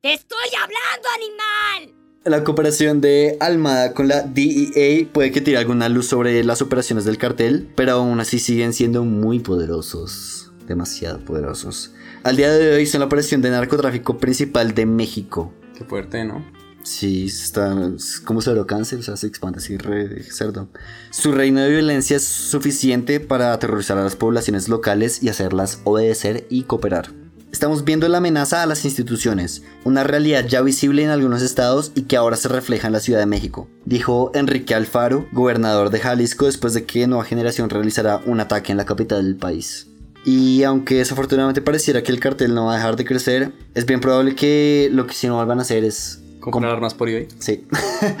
[0.00, 2.20] ¡Te estoy hablando, animal!
[2.24, 7.04] La cooperación de Almada con la DEA puede que tire alguna luz sobre las operaciones
[7.04, 10.52] del cartel, pero aún así siguen siendo muy poderosos.
[10.66, 11.92] Demasiado poderosos.
[12.22, 15.52] Al día de hoy son la operación de narcotráfico principal de México.
[15.76, 16.61] Qué fuerte, ¿no?
[16.82, 20.68] Sí, está es como cero cáncer, o sea, se expande así re cerdo.
[21.10, 26.46] Su reino de violencia es suficiente para aterrorizar a las poblaciones locales y hacerlas obedecer
[26.50, 27.10] y cooperar.
[27.52, 32.02] Estamos viendo la amenaza a las instituciones, una realidad ya visible en algunos estados y
[32.02, 36.46] que ahora se refleja en la Ciudad de México, dijo Enrique Alfaro, gobernador de Jalisco,
[36.46, 39.86] después de que Nueva Generación realizara un ataque en la capital del país.
[40.24, 44.00] Y aunque desafortunadamente pareciera que el cartel no va a dejar de crecer, es bien
[44.00, 47.28] probable que lo que sí no vuelvan a hacer es Comprar armas por eBay.
[47.38, 47.64] Sí.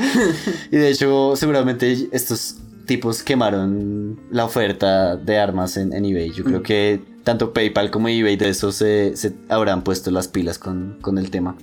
[0.70, 2.56] y de hecho, seguramente estos
[2.86, 6.30] tipos quemaron la oferta de armas en, en eBay.
[6.32, 10.58] Yo creo que tanto PayPal como eBay de eso se, se habrán puesto las pilas
[10.58, 11.56] con, con el tema.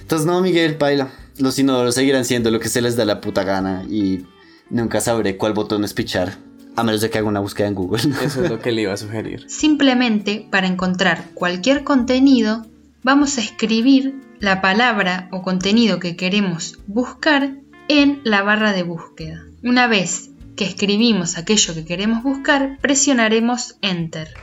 [0.00, 1.10] Entonces, no, Miguel, paila.
[1.38, 4.26] Los inodoros seguirán siendo lo que se les da la puta gana y
[4.70, 6.36] nunca sabré cuál botón es pichar.
[6.74, 8.02] A menos de que haga una búsqueda en Google.
[8.24, 9.44] Eso es lo que le iba a sugerir.
[9.48, 12.66] Simplemente para encontrar cualquier contenido,
[13.02, 17.54] vamos a escribir la palabra o contenido que queremos buscar
[17.88, 19.44] en la barra de búsqueda.
[19.62, 24.34] Una vez que escribimos aquello que queremos buscar, presionaremos Enter.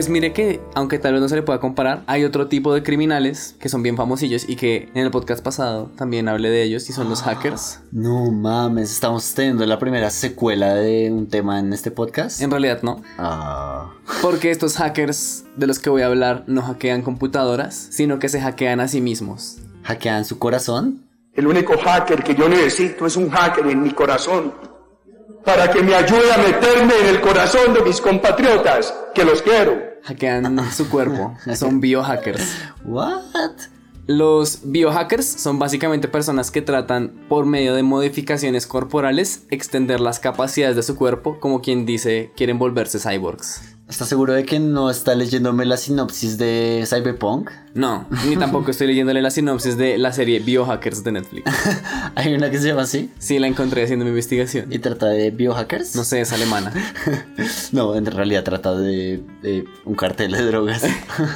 [0.00, 2.82] Pues mire que, aunque tal vez no se le pueda comparar, hay otro tipo de
[2.82, 6.88] criminales que son bien famosillos y que en el podcast pasado también hablé de ellos
[6.88, 7.80] y son los hackers.
[7.92, 12.40] No mames, estamos teniendo la primera secuela de un tema en este podcast.
[12.40, 13.02] En realidad no.
[13.18, 13.92] Ah.
[14.22, 18.40] Porque estos hackers de los que voy a hablar no hackean computadoras, sino que se
[18.40, 19.58] hackean a sí mismos.
[19.82, 21.04] ¿Hackean su corazón?
[21.34, 24.54] El único hacker que yo necesito es un hacker en mi corazón
[25.44, 29.89] para que me ayude a meterme en el corazón de mis compatriotas, que los quiero.
[30.04, 31.34] Hackean su cuerpo.
[31.54, 32.56] Son biohackers.
[32.84, 33.22] What?
[34.06, 40.74] Los biohackers son básicamente personas que tratan por medio de modificaciones corporales extender las capacidades
[40.74, 43.76] de su cuerpo, como quien dice quieren volverse cyborgs.
[43.90, 47.50] ¿Estás seguro de que no está leyéndome la sinopsis de Cyberpunk?
[47.74, 51.50] No, ni tampoco estoy leyéndole la sinopsis de la serie Biohackers de Netflix.
[52.14, 53.10] ¿Hay una que se llama así?
[53.18, 54.72] Sí, la encontré haciendo mi investigación.
[54.72, 55.96] ¿Y trata de biohackers?
[55.96, 56.72] No sé, es alemana.
[57.72, 60.84] no, en realidad trata de, de un cartel de drogas.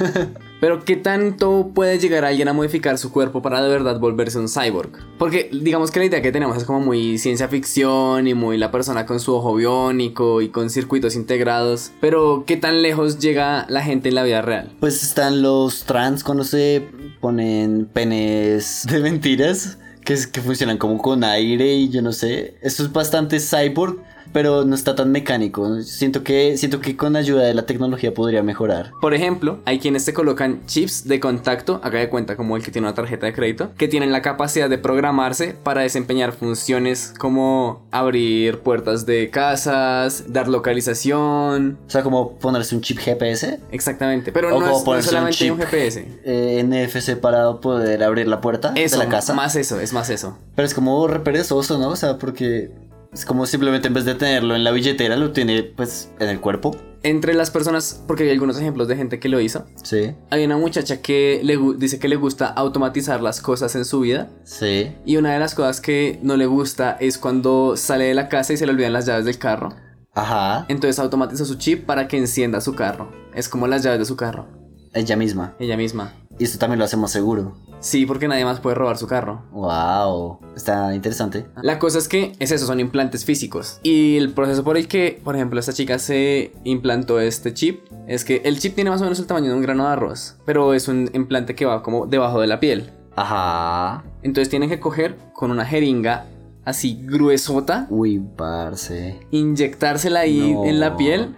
[0.59, 4.47] Pero ¿qué tanto puede llegar alguien a modificar su cuerpo para de verdad volverse un
[4.47, 4.91] cyborg?
[5.17, 8.71] Porque digamos que la idea que tenemos es como muy ciencia ficción y muy la
[8.71, 11.91] persona con su ojo biónico y con circuitos integrados.
[11.99, 14.71] Pero ¿qué tan lejos llega la gente en la vida real?
[14.79, 16.87] Pues están los trans cuando se
[17.19, 19.77] ponen penes de mentiras.
[20.05, 22.57] Que, que funcionan como con aire y yo no sé.
[22.61, 23.97] Esto es bastante cyborg
[24.31, 25.81] pero no está tan mecánico.
[25.81, 28.91] Siento que, siento que con ayuda de la tecnología podría mejorar.
[29.01, 32.71] Por ejemplo, hay quienes se colocan chips de contacto, haga de cuenta como el que
[32.71, 37.87] tiene una tarjeta de crédito, que tienen la capacidad de programarse para desempeñar funciones como
[37.91, 41.77] abrir puertas de casas, dar localización.
[41.87, 43.59] O sea, como ponerse un chip GPS.
[43.71, 46.05] Exactamente, pero no es, no es, solamente un, un GPS.
[46.23, 49.33] Eh, NFC para poder abrir la puerta eso, de la casa.
[49.33, 50.37] Más eso, es más eso.
[50.55, 51.89] Pero es como re perezoso, ¿no?
[51.89, 52.71] O sea, porque
[53.15, 56.41] es como simplemente en vez de tenerlo en la billetera, lo tiene pues en el
[56.41, 56.75] cuerpo.
[57.01, 59.65] Entre las personas, porque hay algunos ejemplos de gente que lo hizo.
[59.83, 60.13] Sí.
[60.31, 64.29] Hay una muchacha que le dice que le gusta automatizar las cosas en su vida.
[64.43, 64.91] Sí.
[65.05, 68.51] Y una de las cosas que no le gusta es cuando sale de la casa
[68.51, 69.73] y se le olvidan las llaves del carro.
[70.13, 70.65] Ajá.
[70.67, 73.11] Entonces automatiza su chip para que encienda su carro.
[73.33, 74.47] Es como las llaves de su carro.
[74.93, 75.55] Ella misma.
[75.59, 76.13] Ella misma.
[76.37, 77.53] Y esto también lo hacemos seguro.
[77.79, 79.43] Sí, porque nadie más puede robar su carro.
[79.51, 81.45] Wow, está interesante.
[81.61, 83.79] La cosa es que es eso, son implantes físicos.
[83.83, 88.25] Y el proceso por el que, por ejemplo, esta chica se implantó este chip es
[88.25, 90.73] que el chip tiene más o menos el tamaño de un grano de arroz, pero
[90.73, 92.91] es un implante que va como debajo de la piel.
[93.15, 94.03] Ajá.
[94.23, 96.25] Entonces tienen que coger con una jeringa
[96.65, 99.19] así gruesota, Uy, parce.
[99.31, 100.65] inyectársela ahí No.
[100.65, 101.35] en la piel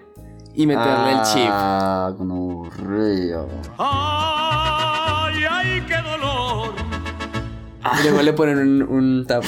[0.56, 1.50] y meterle el chip.
[1.52, 3.46] Ah, gonorrea.
[5.38, 5.45] ¡Ay,
[5.76, 6.73] ay, qué dolor!
[8.00, 9.43] Y luego le ponen un, un tap,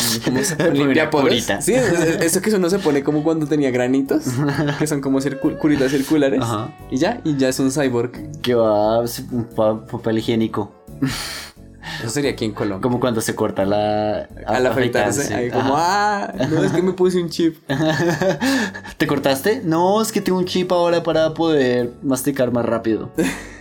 [0.73, 1.27] Limpiaporos.
[1.29, 1.61] curita.
[1.61, 4.23] Sí, es- es- eso que uno se pone como cuando tenía granitos,
[4.79, 6.41] que son como circu- curitas circulares.
[6.41, 6.69] Ajá.
[6.89, 8.11] Y ya, y ya es un cyborg.
[8.41, 10.71] Que va un pa- papel higiénico.
[12.01, 12.81] Eso sería aquí en Colombia.
[12.81, 14.29] Como cuando se corta la.
[14.45, 17.57] Al afeitarse, ahí como, ah, no, es que me puse un chip.
[18.97, 19.61] ¿Te cortaste?
[19.65, 23.11] No, es que tengo un chip ahora para poder masticar más rápido.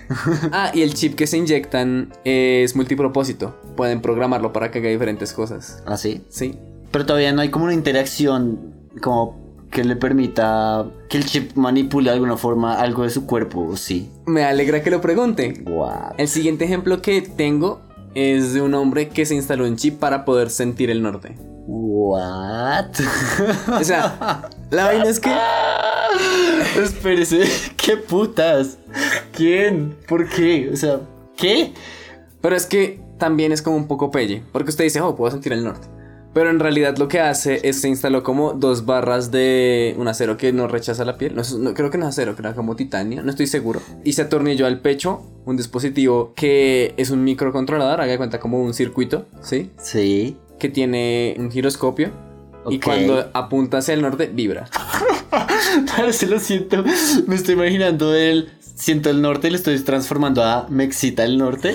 [0.52, 3.54] Ah, y el chip que se inyectan es multipropósito.
[3.76, 5.82] Pueden programarlo para que haga diferentes cosas.
[5.86, 6.22] ¿Ah, sí?
[6.28, 6.58] Sí.
[6.90, 12.10] Pero todavía no hay como una interacción como que le permita que el chip manipule
[12.10, 14.10] de alguna forma algo de su cuerpo, ¿o sí?
[14.26, 15.62] Me alegra que lo pregunte.
[15.64, 16.14] Wow.
[16.16, 17.82] El siguiente ejemplo que tengo
[18.14, 21.36] es de un hombre que se instaló un chip para poder sentir el norte.
[21.70, 22.92] What?
[23.78, 25.30] O sea, la vaina es que
[26.82, 27.44] Espérese,
[27.76, 28.78] ¿qué putas?
[29.32, 29.94] ¿Quién?
[30.08, 30.70] ¿Por qué?
[30.72, 31.00] O sea,
[31.36, 31.74] ¿qué?
[32.40, 34.42] Pero es que también es como un poco pelle.
[34.50, 35.86] Porque usted dice, oh, puedo sentir el norte.
[36.32, 40.38] Pero en realidad lo que hace es se instaló como dos barras de un acero
[40.38, 41.34] que no rechaza la piel.
[41.36, 43.82] No, creo que no es acero, creo que era como titanio, no estoy seguro.
[44.04, 48.62] Y se atornilló al pecho un dispositivo que es un microcontrolador, haga de cuenta como
[48.62, 49.70] un circuito, ¿sí?
[49.82, 50.38] Sí.
[50.58, 52.10] Que tiene un giroscopio.
[52.68, 54.68] Y cuando apunta hacia el norte, vibra.
[55.96, 56.84] Parece lo siento.
[57.26, 58.50] Me estoy imaginando el.
[58.60, 61.74] Siento el norte y le estoy transformando a Me excita el norte.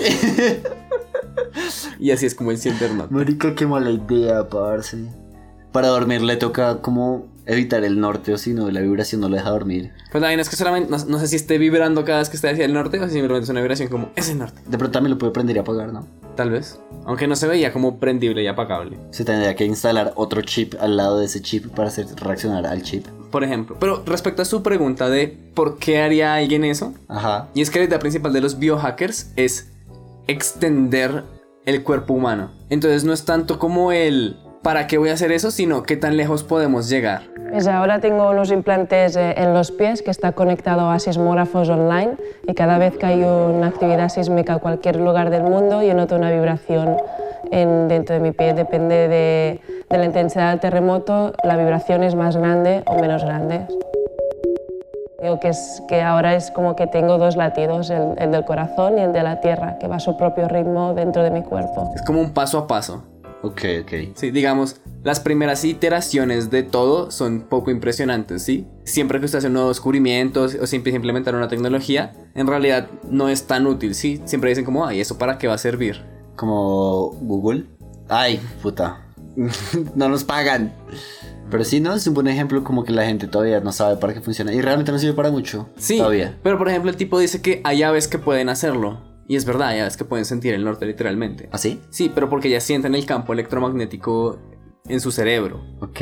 [1.98, 3.14] Y así es como él siente el norte.
[3.14, 4.98] Marica, qué mala idea, parce.
[5.72, 9.36] Para dormir le toca como evitar el norte o si no, la vibración no lo
[9.36, 9.92] deja dormir.
[10.10, 12.36] Pues la vaina es que solamente, no, no sé si esté vibrando cada vez que
[12.36, 14.60] esté hacia el norte o si simplemente es una vibración como, es el norte.
[14.66, 16.06] De pronto también lo puede prender y apagar, ¿no?
[16.36, 16.80] Tal vez.
[17.04, 18.98] Aunque no se veía como prendible y apagable.
[19.10, 22.82] Se tendría que instalar otro chip al lado de ese chip para hacer reaccionar al
[22.82, 23.06] chip.
[23.30, 23.76] Por ejemplo.
[23.78, 27.48] Pero respecto a su pregunta de por qué haría alguien eso, Ajá.
[27.54, 29.68] y es que la idea principal de los biohackers es
[30.26, 31.24] extender
[31.66, 32.50] el cuerpo humano.
[32.70, 36.16] Entonces no es tanto como el para qué voy a hacer eso, sino qué tan
[36.16, 37.22] lejos podemos llegar.
[37.52, 42.16] Pues ahora tengo unos implantes eh, en los pies que está conectado a sismógrafos online
[42.48, 46.16] y cada vez que hay una actividad sísmica en cualquier lugar del mundo yo noto
[46.16, 46.96] una vibración
[47.52, 48.54] en- dentro de mi pie.
[48.54, 53.66] Depende de, de la intensidad del terremoto, la vibración es más grande o menos grande.
[55.22, 58.98] Digo que, es, que ahora es como que tengo dos latidos, el, el del corazón
[58.98, 61.92] y el de la tierra, que va a su propio ritmo dentro de mi cuerpo.
[61.94, 63.04] Es como un paso a paso.
[63.44, 63.92] Ok, ok.
[64.14, 68.66] Sí, digamos, las primeras iteraciones de todo son poco impresionantes, ¿sí?
[68.84, 73.28] Siempre que usted hace un nuevo descubrimiento o a implementar una tecnología, en realidad no
[73.28, 74.22] es tan útil, ¿sí?
[74.24, 76.00] Siempre dicen como, ay, ¿eso para qué va a servir?
[76.36, 77.66] Como Google.
[78.08, 79.04] Ay, puta.
[79.94, 80.72] no nos pagan.
[81.50, 81.92] Pero sí, ¿no?
[81.94, 84.54] Es un buen ejemplo como que la gente todavía no sabe para qué funciona.
[84.54, 85.68] Y realmente no sirve para mucho.
[85.76, 86.34] Sí, Todavía.
[86.42, 89.13] pero por ejemplo el tipo dice que hay aves que pueden hacerlo.
[89.28, 91.48] Y es verdad, hay aves que pueden sentir el norte literalmente.
[91.52, 91.80] ¿Ah, sí?
[91.90, 94.38] Sí, pero porque ya sienten el campo electromagnético
[94.86, 95.64] en su cerebro.
[95.80, 96.00] Ok.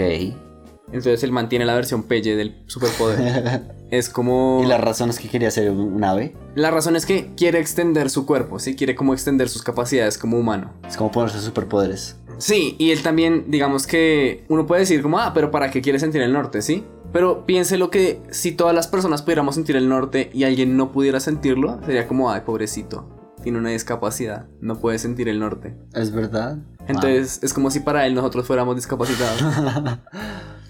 [0.88, 3.62] Entonces él mantiene la versión pelle del superpoder.
[3.90, 4.60] es como...
[4.62, 6.34] ¿Y la razón es que quería ser un ave?
[6.54, 8.76] La razón es que quiere extender su cuerpo, ¿sí?
[8.76, 10.72] Quiere como extender sus capacidades como humano.
[10.86, 12.16] Es como ponerse superpoderes.
[12.38, 15.98] Sí, y él también, digamos que uno puede decir como, ah, pero ¿para qué quiere
[15.98, 16.84] sentir el norte, sí?
[17.12, 20.92] Pero piense lo que si todas las personas pudiéramos sentir el norte y alguien no
[20.92, 23.06] pudiera sentirlo, sería como, ay, pobrecito,
[23.42, 25.74] tiene una discapacidad, no puede sentir el norte.
[25.94, 26.58] ¿Es verdad?
[26.88, 29.42] Entonces es como si para él nosotros fuéramos discapacitados.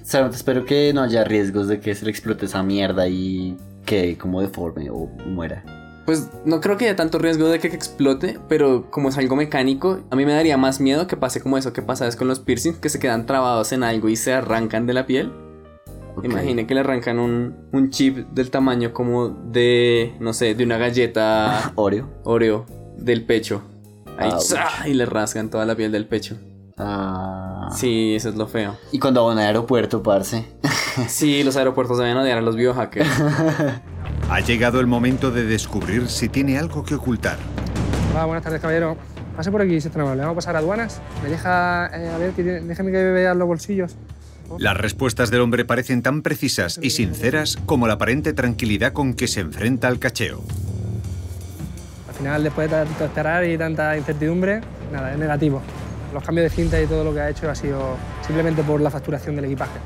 [0.05, 4.19] Solamente espero que no haya riesgos de que se le explote esa mierda y que
[4.19, 5.65] como deforme o muera.
[6.05, 10.01] Pues no creo que haya tanto riesgo de que explote, pero como es algo mecánico,
[10.11, 12.41] a mí me daría más miedo que pase como eso que pasa es con los
[12.41, 15.33] piercings, que se quedan trabados en algo y se arrancan de la piel.
[16.17, 16.25] Ok.
[16.25, 20.79] Imagine que le arrancan un, un chip del tamaño como de, no sé, de una
[20.79, 22.09] galleta Oreo.
[22.25, 23.63] Oreo del pecho.
[24.19, 24.31] Ahí.
[24.41, 24.87] ¡za!
[24.87, 26.37] y le rasgan toda la piel del pecho.
[26.79, 27.69] Ah.
[27.75, 28.77] Sí, eso es lo feo.
[28.91, 30.45] Y cuando van al aeropuerto, parce.
[31.09, 33.09] Sí, los aeropuertos deben odiar a los biohackers.
[34.29, 37.39] Ha llegado el momento de descubrir si tiene algo que ocultar.
[38.13, 38.99] Hola, buenas tardes, caballero.
[39.35, 40.21] Pase por aquí, si es tan amable.
[40.21, 41.01] Vamos a pasar a aduanas.
[41.23, 43.97] Me deja, eh, a ver, que déjeme que vea los bolsillos.
[44.59, 49.27] Las respuestas del hombre parecen tan precisas y sinceras como la aparente tranquilidad con que
[49.29, 50.43] se enfrenta al cacheo.
[52.19, 54.61] final, después de tanto esperar y tanta incertidumbre,
[54.93, 55.61] nada, es negativo.
[56.13, 58.91] Los cambios de cinta y todo lo que ha hecho ha sido simplemente por la
[58.91, 59.79] facturación del equipaje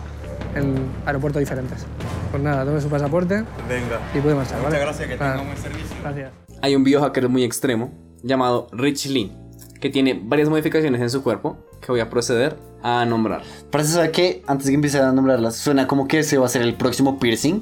[0.57, 0.75] en
[1.07, 1.87] aeropuertos diferentes.
[2.33, 4.01] Pues nada, tome su pasaporte Venga.
[4.15, 4.85] y puede marchar, Muchas ¿vale?
[4.85, 5.97] gracias, que tenga buen servicio.
[6.03, 6.31] Gracias.
[6.63, 7.93] Hay un biohacker muy extremo
[8.23, 9.33] llamado Rich Lee,
[9.81, 13.43] que tiene varias modificaciones en su cuerpo que voy a proceder a nombrar.
[13.71, 16.49] Pero se sabe que antes de empiece a nombrarlas, suena como que ese va a
[16.49, 17.61] ser el próximo piercing.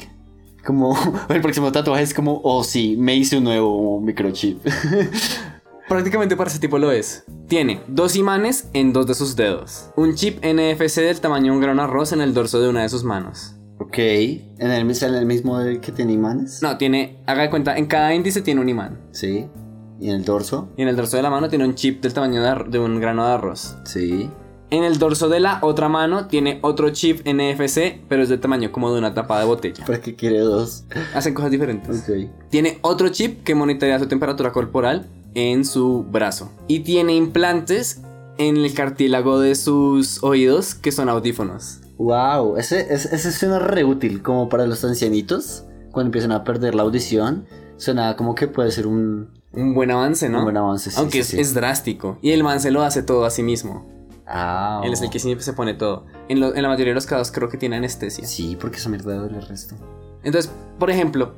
[0.64, 0.96] Como
[1.28, 4.64] el próximo tatuaje es como, oh sí, me hice un nuevo microchip.
[5.88, 7.24] Prácticamente para ese tipo lo es.
[7.46, 9.90] Tiene dos imanes en dos de sus dedos.
[9.96, 12.82] Un chip NFC del tamaño de un grano de arroz en el dorso de una
[12.82, 13.54] de sus manos.
[13.78, 16.62] ok, ¿en el, ¿es en el mismo que tiene imanes?
[16.62, 18.98] No, tiene, haga de cuenta, en cada índice tiene un imán.
[19.12, 19.46] Sí.
[20.00, 20.68] ¿Y en el dorso?
[20.76, 23.00] Y en el dorso de la mano tiene un chip del tamaño de, de un
[23.00, 23.76] grano de arroz.
[23.84, 24.30] Sí.
[24.70, 28.72] En el dorso de la otra mano tiene otro chip NFC, pero es del tamaño
[28.72, 29.84] como de una tapa de botella.
[29.84, 30.84] ¿Para qué quiere dos?
[31.14, 32.08] Hacen cosas diferentes.
[32.08, 32.30] Ok.
[32.50, 36.50] Tiene otro chip que monitorea su temperatura corporal en su brazo.
[36.66, 38.02] Y tiene implantes
[38.38, 41.80] en el cartílago de sus oídos que son audífonos.
[41.98, 45.64] Wow, ese, ese, ese suena re útil como para los ancianitos.
[45.92, 49.30] Cuando empiezan a perder la audición, suena como que puede ser un...
[49.56, 50.38] Un buen avance, ¿no?
[50.38, 51.40] Un buen avance, sí, Aunque sí, es, sí.
[51.40, 52.18] es drástico.
[52.22, 53.86] Y el man se lo hace todo a sí mismo.
[54.26, 54.80] Ah.
[54.84, 56.06] Él es el que siempre se pone todo.
[56.28, 58.26] En, lo- en la mayoría de los casos creo que tiene anestesia.
[58.26, 59.74] Sí, porque esa mierda duele el resto.
[60.22, 61.34] Entonces, por ejemplo,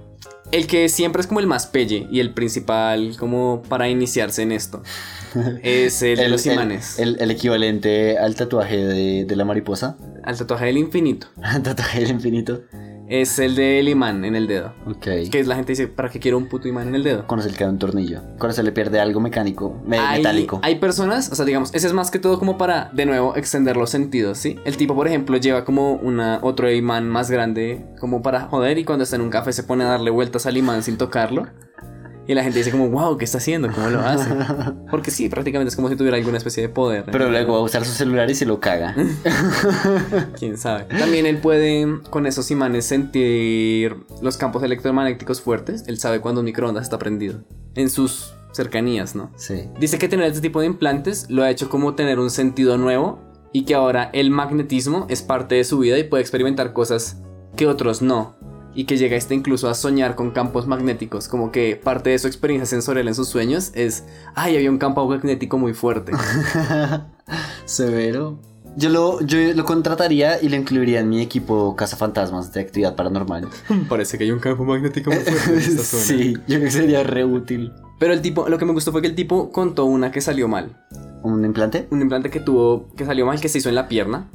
[0.52, 4.52] el que siempre es como el más pelle y el principal como para iniciarse en
[4.52, 4.83] esto
[5.64, 6.98] es el, de los imanes.
[7.00, 9.96] El, el equivalente al tatuaje de, de la mariposa.
[10.22, 11.26] Al tatuaje del infinito.
[11.42, 12.62] Al tatuaje del infinito.
[13.09, 14.73] Es el del imán en el dedo.
[14.87, 15.07] Ok.
[15.31, 17.25] Que la gente dice, ¿para qué quiero un puto imán en el dedo?
[17.27, 18.21] Cuando se le queda un tornillo.
[18.38, 20.59] Cuando se le pierde algo mecánico, me- hay, metálico.
[20.62, 23.77] hay personas, o sea, digamos, ese es más que todo como para, de nuevo, extender
[23.77, 24.57] los sentidos, ¿sí?
[24.64, 28.85] El tipo, por ejemplo, lleva como una, otro imán más grande, como para joder, y
[28.85, 31.47] cuando está en un café se pone a darle vueltas al imán sin tocarlo.
[32.29, 33.71] Y la gente dice como, wow, ¿qué está haciendo?
[33.73, 34.29] ¿Cómo lo hace?
[34.91, 37.05] Porque sí, prácticamente es como si tuviera alguna especie de poder.
[37.11, 38.97] Pero luego va a usar su celular y se lo caga.
[40.39, 40.85] Quién sabe.
[40.85, 45.85] También él puede con esos imanes sentir los campos electromagnéticos fuertes.
[45.87, 47.45] Él sabe cuando un microondas está prendido.
[47.75, 49.31] En sus cercanías, ¿no?
[49.37, 49.69] Sí.
[49.79, 53.21] Dice que tener este tipo de implantes lo ha hecho como tener un sentido nuevo
[53.53, 57.23] y que ahora el magnetismo es parte de su vida y puede experimentar cosas
[57.57, 58.36] que otros no.
[58.77, 62.27] Y que llega este incluso a soñar con campos magnéticos, como que parte de su
[62.27, 66.12] experiencia sensorial en sus sueños es, ay, había un campo magnético muy fuerte.
[67.65, 68.39] Severo.
[68.77, 73.49] Yo lo, yo lo contrataría y lo incluiría en mi equipo Cazafantasmas de actividad paranormal.
[73.89, 76.03] Parece que hay un campo magnético muy fuerte en esta zona.
[76.03, 77.73] sí, yo creo que sería re útil.
[77.99, 80.49] Pero el tipo, lo que me gustó fue que el tipo contó una que salió
[80.49, 80.77] mal.
[81.23, 81.89] ¿Un implante?
[81.91, 84.29] Un implante que tuvo, que salió mal, que se hizo en la pierna.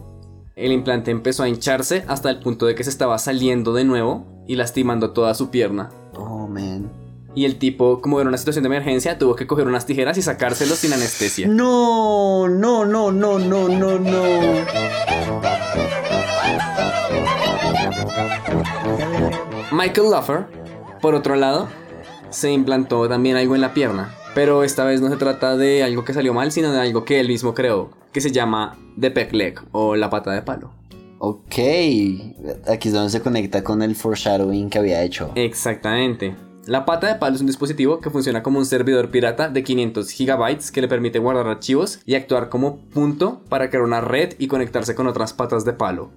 [0.55, 4.25] El implante empezó a hincharse hasta el punto de que se estaba saliendo de nuevo
[4.51, 5.91] y lastimando toda su pierna.
[6.13, 6.91] Oh, man.
[7.33, 10.21] Y el tipo, como era una situación de emergencia, tuvo que coger unas tijeras y
[10.21, 11.47] sacárselos sin anestesia.
[11.47, 14.23] No, no, no, no, no, no, no.
[19.71, 20.45] Michael Luffer,
[21.01, 21.69] por otro lado,
[22.29, 24.13] se implantó también algo en la pierna.
[24.35, 27.21] Pero esta vez no se trata de algo que salió mal, sino de algo que
[27.21, 30.80] él mismo creó, que se llama The Peg Leg o la pata de palo.
[31.23, 31.53] Ok,
[32.67, 35.31] aquí es donde se conecta con el foreshadowing que había hecho.
[35.35, 36.35] Exactamente.
[36.65, 40.09] La pata de palo es un dispositivo que funciona como un servidor pirata de 500
[40.09, 44.47] gigabytes que le permite guardar archivos y actuar como punto para crear una red y
[44.47, 46.09] conectarse con otras patas de palo.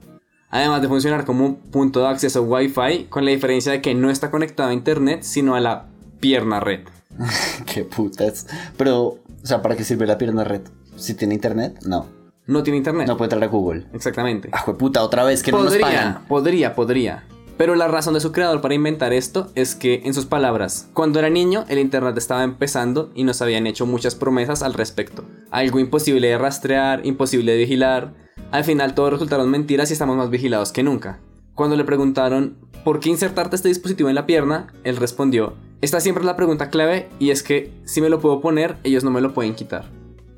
[0.48, 4.08] Además de funcionar como un punto de acceso Wi-Fi, con la diferencia de que no
[4.08, 5.84] está conectado a internet, sino a la
[6.18, 6.80] pierna red.
[7.66, 8.46] Qué putas.
[8.78, 10.62] Pero, o sea, ¿para qué sirve la pierna red?
[10.96, 12.23] Si tiene internet, no.
[12.46, 13.06] No tiene internet.
[13.06, 13.86] No puede entrar a Google.
[13.92, 14.50] Exactamente.
[14.52, 16.24] Ah, puta, otra vez que no nos podría, pagan.
[16.28, 17.24] podría, podría.
[17.56, 21.20] Pero la razón de su creador para inventar esto es que, en sus palabras, cuando
[21.20, 25.24] era niño el Internet estaba empezando y nos habían hecho muchas promesas al respecto.
[25.50, 28.12] Algo imposible de rastrear, imposible de vigilar.
[28.50, 31.20] Al final todo resultaron mentiras y estamos más vigilados que nunca.
[31.54, 36.22] Cuando le preguntaron por qué insertarte este dispositivo en la pierna, él respondió, esta siempre
[36.22, 39.20] es la pregunta clave y es que si me lo puedo poner, ellos no me
[39.20, 39.84] lo pueden quitar.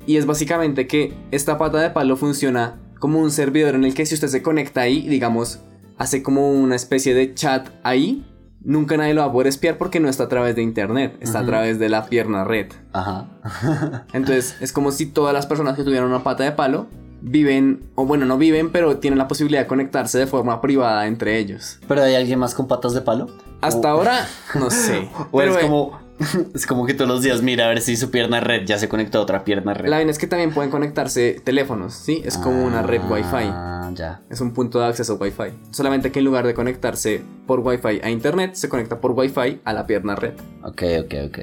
[0.07, 4.05] Y es básicamente que esta pata de palo funciona como un servidor en el que
[4.07, 5.59] si usted se conecta ahí, digamos,
[5.97, 8.25] hace como una especie de chat ahí,
[8.63, 11.39] nunca nadie lo va a poder espiar porque no está a través de internet, está
[11.39, 12.67] a través de la pierna red.
[12.93, 13.27] Ajá.
[14.13, 16.87] Entonces es como si todas las personas que tuvieran una pata de palo
[17.21, 21.37] viven, o bueno, no viven, pero tienen la posibilidad de conectarse de forma privada entre
[21.37, 21.79] ellos.
[21.87, 23.27] ¿Pero hay alguien más con patas de palo?
[23.61, 25.09] Hasta O- ahora, no sé.
[25.31, 26.06] O Pero, es como.
[26.53, 28.89] Es como que todos los días mira a ver si su pierna red ya se
[28.89, 29.89] conectó a otra pierna red.
[29.89, 32.21] La vaina es que también pueden conectarse teléfonos, ¿sí?
[32.25, 33.49] Es como una red Wi-Fi.
[33.51, 34.21] Ah, ya.
[34.29, 35.53] Es un punto de acceso Wi-Fi.
[35.71, 39.73] Solamente que en lugar de conectarse por Wi-Fi a internet, se conecta por Wi-Fi a
[39.73, 40.33] la pierna red.
[40.63, 41.37] Ok, ok, ok.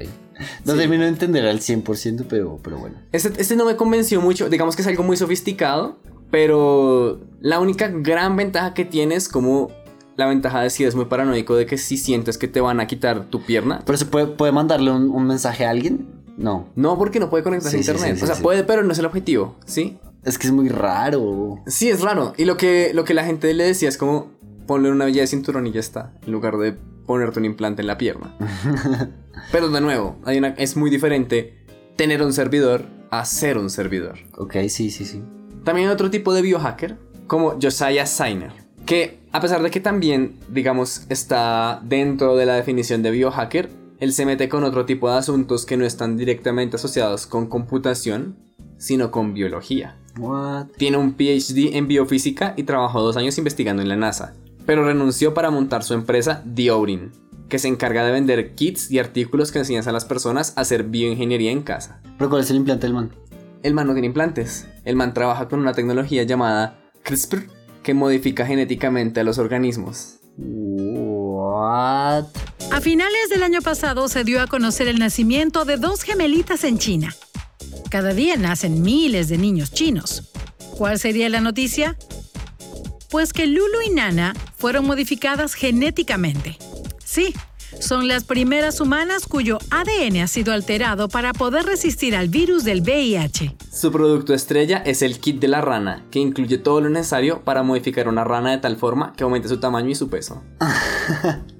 [0.65, 0.79] No Sí.
[0.79, 2.97] termino de entender al 100%, pero, pero bueno.
[3.13, 4.49] Este, este no me convenció mucho.
[4.49, 5.97] Digamos que es algo muy sofisticado.
[6.31, 9.71] Pero la única gran ventaja que tiene es como
[10.17, 12.87] la ventaja de si eres muy paranoico de que si sientes que te van a
[12.87, 13.81] quitar tu pierna.
[13.85, 16.07] ¿Pero se puede, puede mandarle un, un mensaje a alguien?
[16.37, 16.67] No.
[16.75, 18.15] No, porque no puede conectarse Sí, a internet.
[18.15, 19.97] sí, sí, o sea, puede, pero no es el objetivo, ¿sí?
[20.23, 21.61] Es que es muy raro.
[21.67, 22.33] Sí, es raro.
[22.37, 24.31] Y lo que, lo que la gente le decía es como
[24.65, 26.13] ponle una villa de cinturón y ya está.
[26.25, 28.35] En lugar de ponerte un implante en la pierna.
[29.51, 31.53] pero de nuevo, hay una, es muy diferente
[31.95, 34.17] tener un servidor a ser un servidor.
[34.37, 35.21] Ok, sí, sí, sí.
[35.63, 36.97] También hay otro tipo de biohacker,
[37.27, 38.51] como Josiah Signer,
[38.85, 43.69] que a pesar de que también, digamos, está dentro de la definición de biohacker,
[43.99, 48.37] él se mete con otro tipo de asuntos que no están directamente asociados con computación,
[48.77, 49.97] sino con biología.
[50.17, 50.67] What?
[50.77, 54.33] Tiene un PhD en biofísica y trabajó dos años investigando en la NASA,
[54.65, 57.11] pero renunció para montar su empresa Diorin,
[57.49, 60.83] que se encarga de vender kits y artículos que enseñan a las personas a hacer
[60.83, 61.99] bioingeniería en casa.
[62.17, 63.11] ¿Pero cuál es el implante del man?
[63.63, 64.67] El man no tiene implantes.
[64.83, 70.15] El man trabaja con una tecnología llamada CRISPR que modifica genéticamente a los organismos.
[70.37, 72.25] What?
[72.71, 76.79] A finales del año pasado se dio a conocer el nacimiento de dos gemelitas en
[76.79, 77.15] China.
[77.91, 80.33] Cada día nacen miles de niños chinos.
[80.75, 81.95] ¿Cuál sería la noticia?
[83.11, 86.57] Pues que Lulu y Nana fueron modificadas genéticamente.
[87.03, 87.35] Sí,
[87.79, 92.81] son las primeras humanas cuyo ADN ha sido alterado para poder resistir al virus del
[92.81, 93.55] VIH.
[93.71, 97.63] Su producto estrella es el kit de la rana, que incluye todo lo necesario para
[97.63, 100.43] modificar una rana de tal forma que aumente su tamaño y su peso.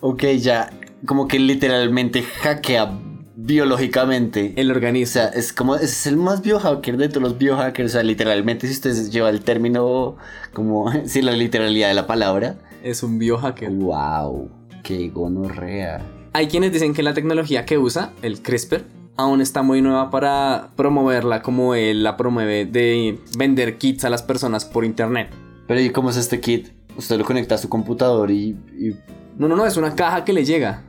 [0.00, 0.70] Ok, ya.
[1.04, 2.98] Como que literalmente hackea
[3.36, 4.54] biológicamente.
[4.56, 5.10] El organismo.
[5.10, 7.90] O sea, es como, es el más biohacker de todos los biohackers.
[7.90, 10.16] O sea, literalmente, si usted lleva el término
[10.52, 12.58] como, si la literalidad de la palabra.
[12.82, 13.70] Es un biohacker.
[13.70, 14.50] Wow,
[14.86, 16.00] qué gonorrea.
[16.32, 18.84] Hay quienes dicen que la tecnología que usa, el CRISPR,
[19.16, 24.22] aún está muy nueva para promoverla como él la promueve de vender kits a las
[24.22, 25.30] personas por internet.
[25.66, 26.68] Pero ¿y cómo es este kit?
[26.96, 28.50] Usted lo conecta a su computador y...
[28.78, 28.96] y-
[29.38, 30.84] No, no, no, es una caja que le llega.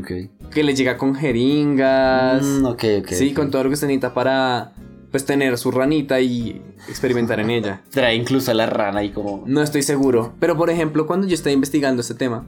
[0.00, 0.50] Ok.
[0.50, 2.42] Que le llega con jeringas.
[2.44, 3.08] Mm, ok, ok.
[3.10, 4.72] sí, con todo lo que se necesita para
[5.10, 7.82] pues tener su ranita y experimentar en ella.
[7.90, 9.44] Trae incluso a la rana y como...
[9.46, 10.32] No estoy seguro.
[10.40, 12.44] Pero por ejemplo, cuando yo estaba investigando este tema,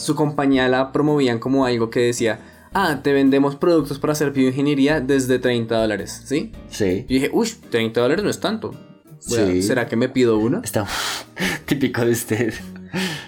[0.00, 2.40] su compañía la promovían como algo que decía,
[2.72, 6.52] ah, te vendemos productos para hacer bioingeniería desde 30 dólares, ¿sí?
[6.70, 7.04] Sí.
[7.08, 8.74] Y dije, uy, 30 dólares no es tanto.
[9.18, 9.62] Sí.
[9.62, 10.60] ¿Será que me pido una?
[10.64, 10.86] Está
[11.66, 12.54] típico de usted.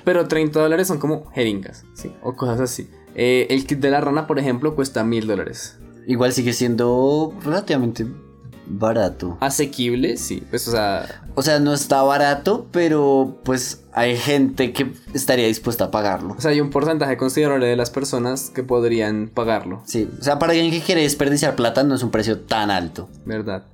[0.04, 2.10] Pero 30 dólares son como jeringas, ¿sí?
[2.22, 2.88] O cosas así.
[3.14, 5.78] Eh, el kit de la rana, por ejemplo, cuesta mil dólares.
[6.06, 8.06] Igual sigue siendo relativamente
[8.66, 9.36] barato.
[9.40, 10.42] Asequible, sí.
[10.50, 15.84] Pues, o sea, O sea, no está barato, pero pues hay gente que estaría dispuesta
[15.84, 16.34] a pagarlo.
[16.36, 20.38] o sea, hay un porcentaje considerable de las personas que podrían pagarlo, Sí, o sea,
[20.38, 23.08] para alguien que quiere desperdiciar plata no es un precio tan alto.
[23.24, 23.64] ¿verdad?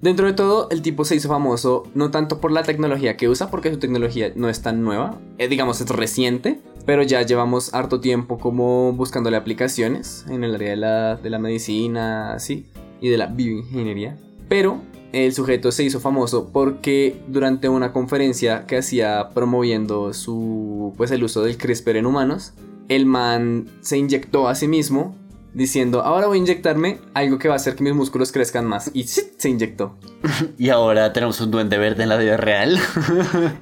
[0.00, 3.50] Dentro de todo, el tipo se hizo famoso no tanto por la tecnología que usa,
[3.50, 8.00] porque su tecnología no es tan nueva, eh, digamos es reciente, pero ya llevamos harto
[8.00, 12.66] tiempo como buscándole aplicaciones en el área de la, de la medicina, así,
[13.00, 14.16] y de la bioingeniería.
[14.48, 14.80] Pero
[15.12, 21.24] el sujeto se hizo famoso porque durante una conferencia que hacía promoviendo su, pues el
[21.24, 22.52] uso del CRISPR en humanos,
[22.88, 25.14] el man se inyectó a sí mismo
[25.54, 28.90] diciendo, ahora voy a inyectarme algo que va a hacer que mis músculos crezcan más.
[28.94, 29.96] Y se inyectó.
[30.58, 32.78] Y ahora tenemos un duende verde en la vida real.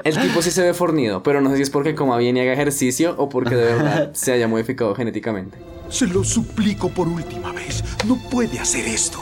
[0.04, 2.40] El tipo sí se ve fornido, pero no sé si es porque coma bien y
[2.40, 5.58] haga ejercicio o porque de verdad se haya modificado genéticamente.
[5.88, 7.84] Se lo suplico por última vez.
[8.06, 9.20] No puede hacer esto.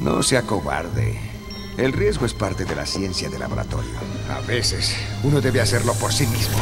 [0.00, 1.18] No sea cobarde.
[1.76, 3.90] El riesgo es parte de la ciencia de laboratorio.
[4.30, 6.56] A veces uno debe hacerlo por sí mismo.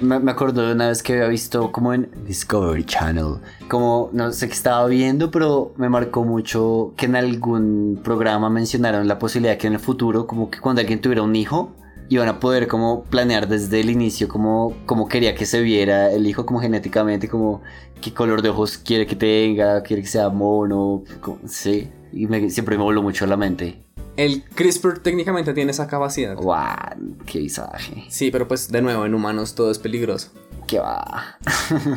[0.00, 3.38] Me, me acuerdo de una vez que había visto como en Discovery Channel,
[3.68, 9.08] como no sé qué estaba viendo, pero me marcó mucho que en algún programa mencionaron
[9.08, 11.72] la posibilidad que en el futuro, como que cuando alguien tuviera un hijo,
[12.08, 16.26] iban a poder como planear desde el inicio como, como quería que se viera el
[16.26, 17.62] hijo como genéticamente, como
[18.00, 22.50] qué color de ojos quiere que tenga, quiere que sea mono, como- sí, y me-
[22.50, 23.82] siempre me voló mucho la mente.
[24.16, 26.34] El CRISPR técnicamente tiene esa capacidad.
[26.36, 27.16] ¡Guau!
[27.26, 28.04] ¡Qué visaje!
[28.08, 30.30] Sí, pero pues de nuevo, en humanos todo es peligroso.
[30.66, 31.38] ¡Qué va!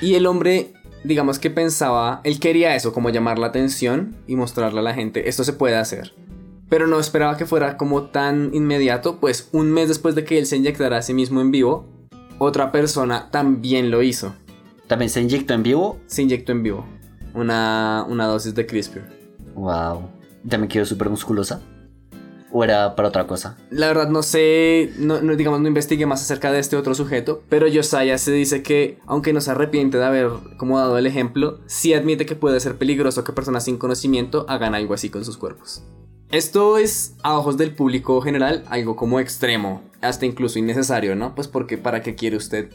[0.00, 0.72] Y el hombre,
[1.04, 5.28] digamos que pensaba, él quería eso, como llamar la atención y mostrarle a la gente,
[5.28, 6.12] esto se puede hacer.
[6.72, 10.46] Pero no esperaba que fuera como tan inmediato, pues un mes después de que él
[10.46, 11.86] se inyectara a sí mismo en vivo,
[12.38, 14.32] otra persona también lo hizo.
[14.86, 16.00] ¿También se inyectó en vivo?
[16.06, 16.86] Se inyectó en vivo.
[17.34, 19.02] Una, una dosis de CRISPR.
[19.54, 20.08] ¡Wow!
[20.48, 21.60] ¿También quedó súper musculosa?
[22.50, 23.58] ¿O era para otra cosa?
[23.68, 27.42] La verdad no sé, no, no, digamos, no investigué más acerca de este otro sujeto,
[27.50, 31.60] pero Josiah se dice que, aunque no se arrepiente de haber como dado el ejemplo,
[31.66, 35.36] sí admite que puede ser peligroso que personas sin conocimiento hagan algo así con sus
[35.36, 35.82] cuerpos.
[36.32, 41.34] Esto es, a ojos del público general, algo como extremo, hasta incluso innecesario, ¿no?
[41.34, 42.70] Pues porque ¿para qué quiere usted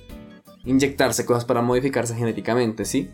[0.64, 3.10] inyectarse cosas para modificarse genéticamente, ¿sí?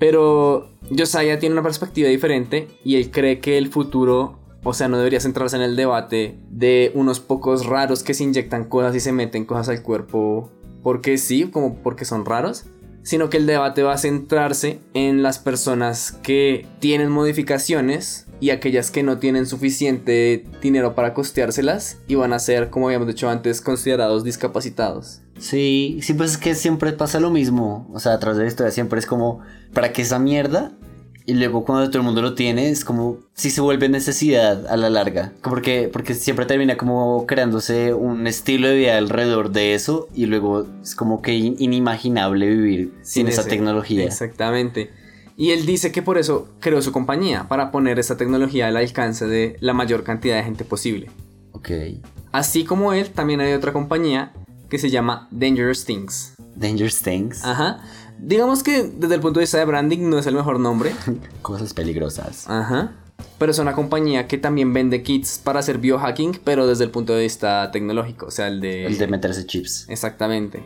[0.00, 4.96] Pero Josiah tiene una perspectiva diferente y él cree que el futuro, o sea, no
[4.96, 9.12] debería centrarse en el debate de unos pocos raros que se inyectan cosas y se
[9.12, 10.50] meten cosas al cuerpo
[10.82, 12.66] porque sí, como porque son raros,
[13.04, 18.90] sino que el debate va a centrarse en las personas que tienen modificaciones y aquellas
[18.90, 23.60] que no tienen suficiente dinero para costeárselas y van a ser, como habíamos dicho antes,
[23.60, 25.20] considerados discapacitados.
[25.38, 27.88] Sí, sí, pues es que siempre pasa lo mismo.
[27.92, 29.40] O sea, a través de la historia siempre es como,
[29.72, 30.72] ¿para qué esa mierda?
[31.26, 34.78] Y luego cuando todo el mundo lo tiene, es como si se vuelve necesidad a
[34.78, 35.32] la larga.
[35.42, 40.08] Porque, porque siempre termina como creándose un estilo de vida alrededor de eso.
[40.14, 44.04] Y luego es como que in- inimaginable vivir sin, esa ese- tecnología.
[44.04, 44.90] Exactamente.
[45.40, 49.24] Y él dice que por eso creó su compañía, para poner esa tecnología al alcance
[49.28, 51.12] de la mayor cantidad de gente posible.
[51.52, 51.70] Ok.
[52.32, 54.32] Así como él, también hay otra compañía
[54.68, 56.34] que se llama Dangerous Things.
[56.56, 57.44] Dangerous Things.
[57.44, 57.78] Ajá.
[58.18, 60.90] Digamos que desde el punto de vista de branding no es el mejor nombre.
[61.42, 62.50] Cosas peligrosas.
[62.50, 62.96] Ajá.
[63.38, 67.14] Pero es una compañía que también vende kits para hacer biohacking, pero desde el punto
[67.14, 68.86] de vista tecnológico, o sea, el de...
[68.86, 69.86] El de meterse chips.
[69.88, 70.64] Exactamente.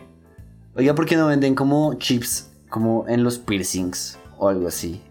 [0.75, 5.01] Oiga, ¿por qué no venden como chips como en los piercings o algo así?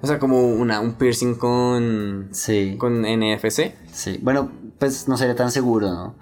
[0.00, 2.28] O sea, como una, un piercing con...
[2.32, 2.76] Sí.
[2.78, 3.72] Con NFC.
[3.92, 4.18] Sí.
[4.22, 6.14] Bueno, pues no sería tan seguro, ¿no?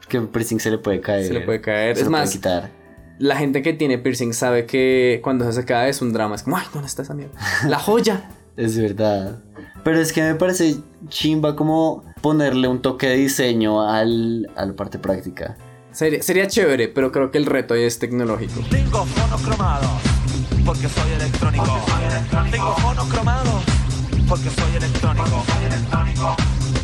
[0.00, 1.26] Porque un piercing se le puede caer.
[1.26, 1.94] Se le puede caer.
[1.94, 2.70] Se es lo puede más, quitar.
[3.18, 6.34] la gente que tiene piercing sabe que cuando se cae es un drama.
[6.34, 7.38] Es como, ay, ¿dónde está esa mierda?
[7.68, 8.28] La joya.
[8.56, 9.42] Es verdad.
[9.82, 10.76] Pero es que me parece
[11.08, 15.56] chimba como ponerle un toque de diseño al, a la parte práctica.
[15.90, 18.60] Sería, sería chévere, pero creo que el reto ahí es tecnológico.
[18.70, 20.13] Tengo monocromados
[20.64, 21.78] porque soy electrónico.
[22.50, 23.62] Tengo monocromados
[24.28, 25.42] porque soy electrónico.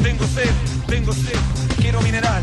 [0.02, 0.50] Tengo sed,
[0.86, 1.36] tengo sed,
[1.80, 2.42] quiero mineral.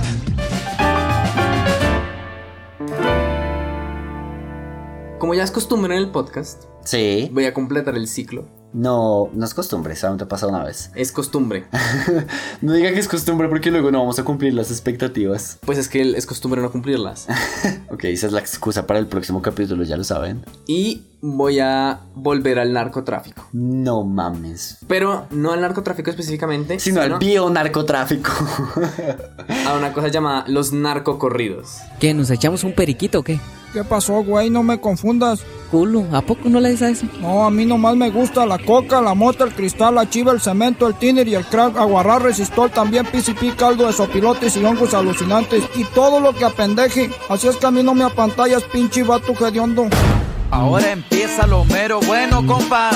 [5.20, 7.30] Como ya es costumbre en el podcast, Sí.
[7.34, 8.48] voy a completar el ciclo.
[8.74, 10.92] No, no es costumbre, solamente pasa una vez.
[10.96, 11.66] Es costumbre.
[12.62, 15.58] No diga que es costumbre porque luego no vamos a cumplir las expectativas.
[15.66, 17.28] Pues es que es costumbre no cumplirlas.
[17.90, 20.44] Ok, esa es la excusa para el próximo capítulo, ya lo saben.
[20.68, 23.48] Y voy a volver al narcotráfico.
[23.54, 24.78] No mames.
[24.88, 28.32] Pero no al narcotráfico específicamente, Sino al bio-narcotráfico.
[29.68, 31.78] a una cosa llamada los narcocorridos.
[32.00, 32.14] ¿Qué?
[32.14, 33.40] ¿Nos echamos un periquito o qué?
[33.74, 34.50] ¿Qué pasó, güey?
[34.50, 35.42] No me confundas.
[35.72, 37.06] Culo, ¿a poco no le dices a eso?
[37.20, 40.40] No, a mí nomás me gusta la coca, la mota, el cristal, la chiva, el
[40.40, 44.94] cemento, el tiner y el crack, aguarrar, resistol, también PCP, caldo de sopilotes y hongos
[44.94, 47.10] alucinantes y todo lo que apendeje.
[47.28, 49.88] Así es que a mí no me apantallas, pinche vato hediondo.
[50.52, 52.92] Ahora empieza lo mero bueno, compa.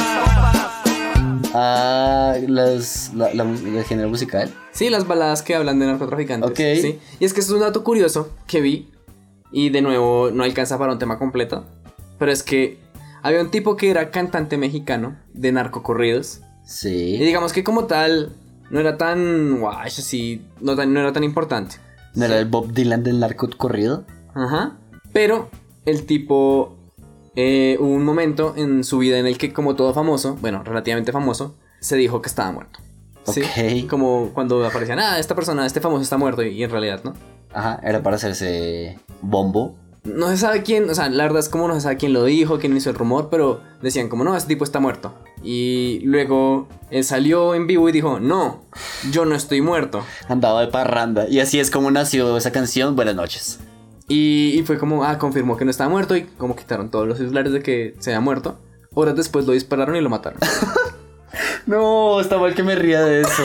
[1.54, 4.54] Ah, las, la, la, el género musical.
[4.72, 6.50] Sí, las baladas que hablan de narcotraficantes.
[6.50, 6.58] Ok.
[6.82, 7.00] ¿sí?
[7.20, 8.90] Y es que es un dato curioso que vi.
[9.52, 11.66] Y de nuevo, no alcanza para un tema completo.
[12.18, 12.80] Pero es que
[13.24, 16.42] había un tipo que era cantante mexicano de narcocorridos.
[16.64, 17.16] Sí.
[17.16, 18.34] Y digamos que como tal,
[18.70, 21.76] no era tan guay, así, no, tan- no era tan importante.
[22.16, 24.06] ¿No era el Bob Dylan del narco corrido?
[24.34, 24.78] Ajá.
[25.14, 25.50] Pero
[25.86, 26.78] el tipo,
[27.36, 31.12] eh, hubo un momento en su vida en el que, como todo famoso, bueno, relativamente
[31.12, 32.80] famoso, se dijo que estaba muerto.
[33.26, 33.88] ¿Sí?
[33.90, 37.14] Como cuando aparecían, ah, esta persona, este famoso está muerto, y en realidad, ¿no?
[37.54, 39.76] Ajá, era para hacerse bombo.
[40.04, 42.24] No se sabe quién, o sea, la verdad es como no se sabe quién lo
[42.24, 45.14] dijo, quién hizo el rumor, pero decían como, no, este tipo está muerto.
[45.44, 48.62] Y luego él salió en vivo y dijo, no,
[49.12, 50.04] yo no estoy muerto.
[50.28, 51.28] Andaba de parranda.
[51.28, 52.96] Y así es como nació esa canción.
[52.96, 53.60] Buenas noches.
[54.08, 57.20] Y, y fue como, ah, confirmó que no estaba muerto y como quitaron todos los
[57.20, 58.60] titulares de que se había muerto.
[58.94, 60.40] Horas después lo dispararon y lo mataron.
[61.66, 63.44] No, está mal que me ría de eso.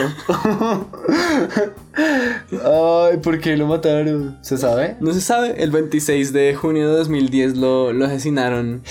[1.95, 4.37] Ay, ¿por qué lo mataron?
[4.41, 4.97] ¿Se sabe?
[4.99, 8.83] No se sabe, el 26 de junio de 2010 lo, lo asesinaron.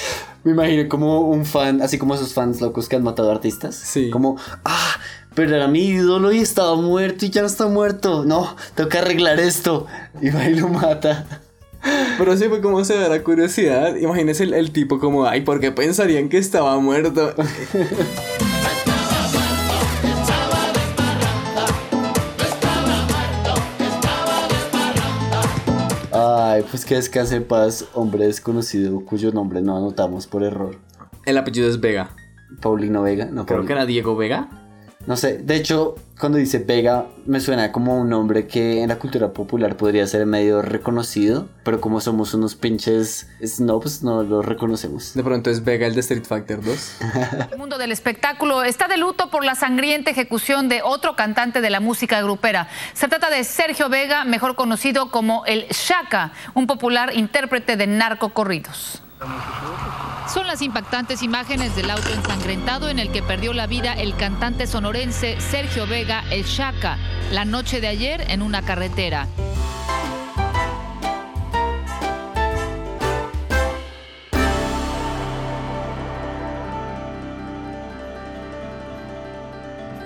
[0.44, 3.74] Me imagino como un fan, así como esos fans locos que han matado artistas.
[3.74, 4.10] Sí.
[4.10, 4.94] Como, ah,
[5.34, 8.24] pero era mi ídolo y estaba muerto y ya no está muerto.
[8.24, 9.86] No, tengo que arreglar esto.
[10.22, 11.26] Y va y lo mata.
[12.18, 13.96] Pero sí fue como se da la curiosidad.
[13.96, 17.34] Imagínense el, el tipo como, ay, ¿por qué pensarían que estaba muerto?
[26.56, 30.76] Ay, pues que descanse en paz, hombre desconocido cuyo nombre no anotamos por error.
[31.26, 32.16] El apellido es Vega.
[32.62, 33.66] Paulino Vega, no Creo Paulino.
[33.66, 34.48] que era Diego Vega.
[35.06, 38.98] No sé, de hecho, cuando dice Vega, me suena como un nombre que en la
[38.98, 45.14] cultura popular podría ser medio reconocido, pero como somos unos pinches snobs, no lo reconocemos.
[45.14, 46.96] De pronto es Vega el de Street Fighter 2.
[47.52, 51.70] El mundo del espectáculo está de luto por la sangrienta ejecución de otro cantante de
[51.70, 52.68] la música grupera.
[52.92, 59.02] Se trata de Sergio Vega, mejor conocido como el Shaka, un popular intérprete de narcocorridos.
[60.32, 64.66] Son las impactantes imágenes del auto ensangrentado en el que perdió la vida el cantante
[64.66, 66.98] sonorense Sergio Vega El Shaka
[67.32, 69.26] la noche de ayer en una carretera.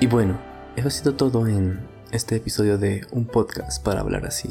[0.01, 0.39] Y bueno,
[0.77, 4.51] eso ha sido todo en este episodio de Un Podcast para hablar así.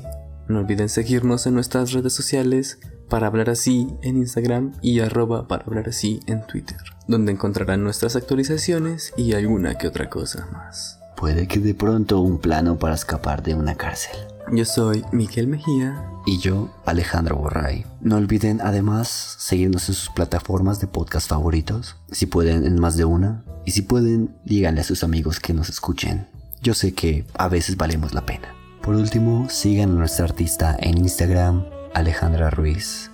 [0.49, 5.63] No olviden seguirnos en nuestras redes sociales para hablar así en Instagram y arroba para
[5.63, 6.77] hablar así en Twitter,
[7.07, 10.99] donde encontrarán nuestras actualizaciones y alguna que otra cosa más.
[11.15, 14.17] Puede que de pronto un plano para escapar de una cárcel.
[14.51, 16.03] Yo soy Miguel Mejía.
[16.25, 17.85] Y yo, Alejandro Borray.
[18.01, 23.05] No olviden además seguirnos en sus plataformas de podcast favoritos, si pueden en más de
[23.05, 26.27] una, y si pueden, díganle a sus amigos que nos escuchen.
[26.63, 28.58] Yo sé que a veces valemos la pena.
[28.89, 31.63] Por último, sigan a nuestra artista en Instagram,
[31.93, 33.11] Alejandra Ruiz.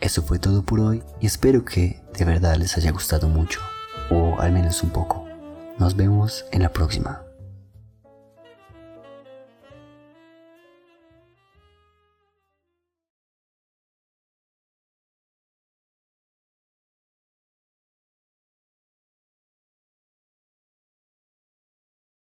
[0.00, 3.58] Eso fue todo por hoy y espero que de verdad les haya gustado mucho,
[4.08, 5.26] o al menos un poco.
[5.80, 7.25] Nos vemos en la próxima.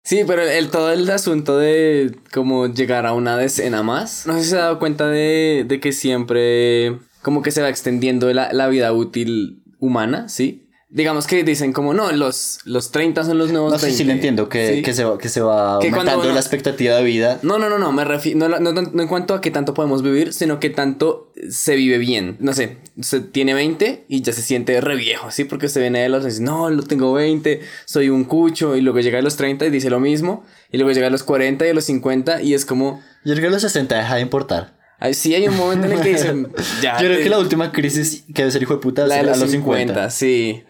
[0.07, 4.43] Sí, pero el, todo el asunto de como llegar a una decena más, no sé
[4.43, 8.53] si se ha dado cuenta de, de que siempre como que se va extendiendo la,
[8.53, 10.66] la vida útil humana, ¿sí?
[10.89, 13.97] Digamos que dicen como, no, los, los 30 son los nuevos No sé 20.
[13.97, 14.81] si lo entiendo, que, ¿sí?
[14.81, 17.39] que, se va, que se va Que aumentando la expectativa de vida.
[17.41, 20.01] No, no, no, no, me refiero, no, no, no- en cuanto a qué tanto podemos
[20.01, 22.37] vivir, sino que tanto se vive bien.
[22.39, 25.43] No sé, se tiene 20 y ya se siente re viejo, ¿sí?
[25.43, 29.01] Porque se viene de los, dice, no, lo tengo 20, soy un cucho, y luego
[29.01, 31.69] llega a los 30 y dice lo mismo, y luego llega a los 40 y
[31.69, 33.01] a los 50 y es como...
[33.25, 34.77] Yo creo que a los 60 deja de importar.
[35.11, 36.47] Sí, hay un momento en el que dicen,
[36.81, 36.93] ya.
[36.93, 39.23] Yo creo te- que la última crisis que debe ser hijo de puta la de
[39.23, 40.09] los a los 50, 50.
[40.11, 40.63] sí.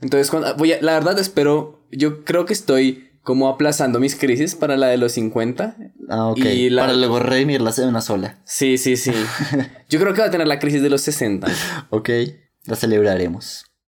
[0.00, 4.54] Entonces, cuando, voy a- la verdad espero, yo creo que estoy como aplazando mis crisis
[4.54, 5.76] para la de los 50.
[6.08, 6.38] Ah, ok.
[6.38, 8.38] Y la- Para luego redimirlas de una sola.
[8.44, 9.12] Sí, sí, sí.
[9.88, 11.48] Yo creo que va a tener la crisis de los 60.
[11.90, 12.10] Ok,
[12.66, 13.64] la celebraremos.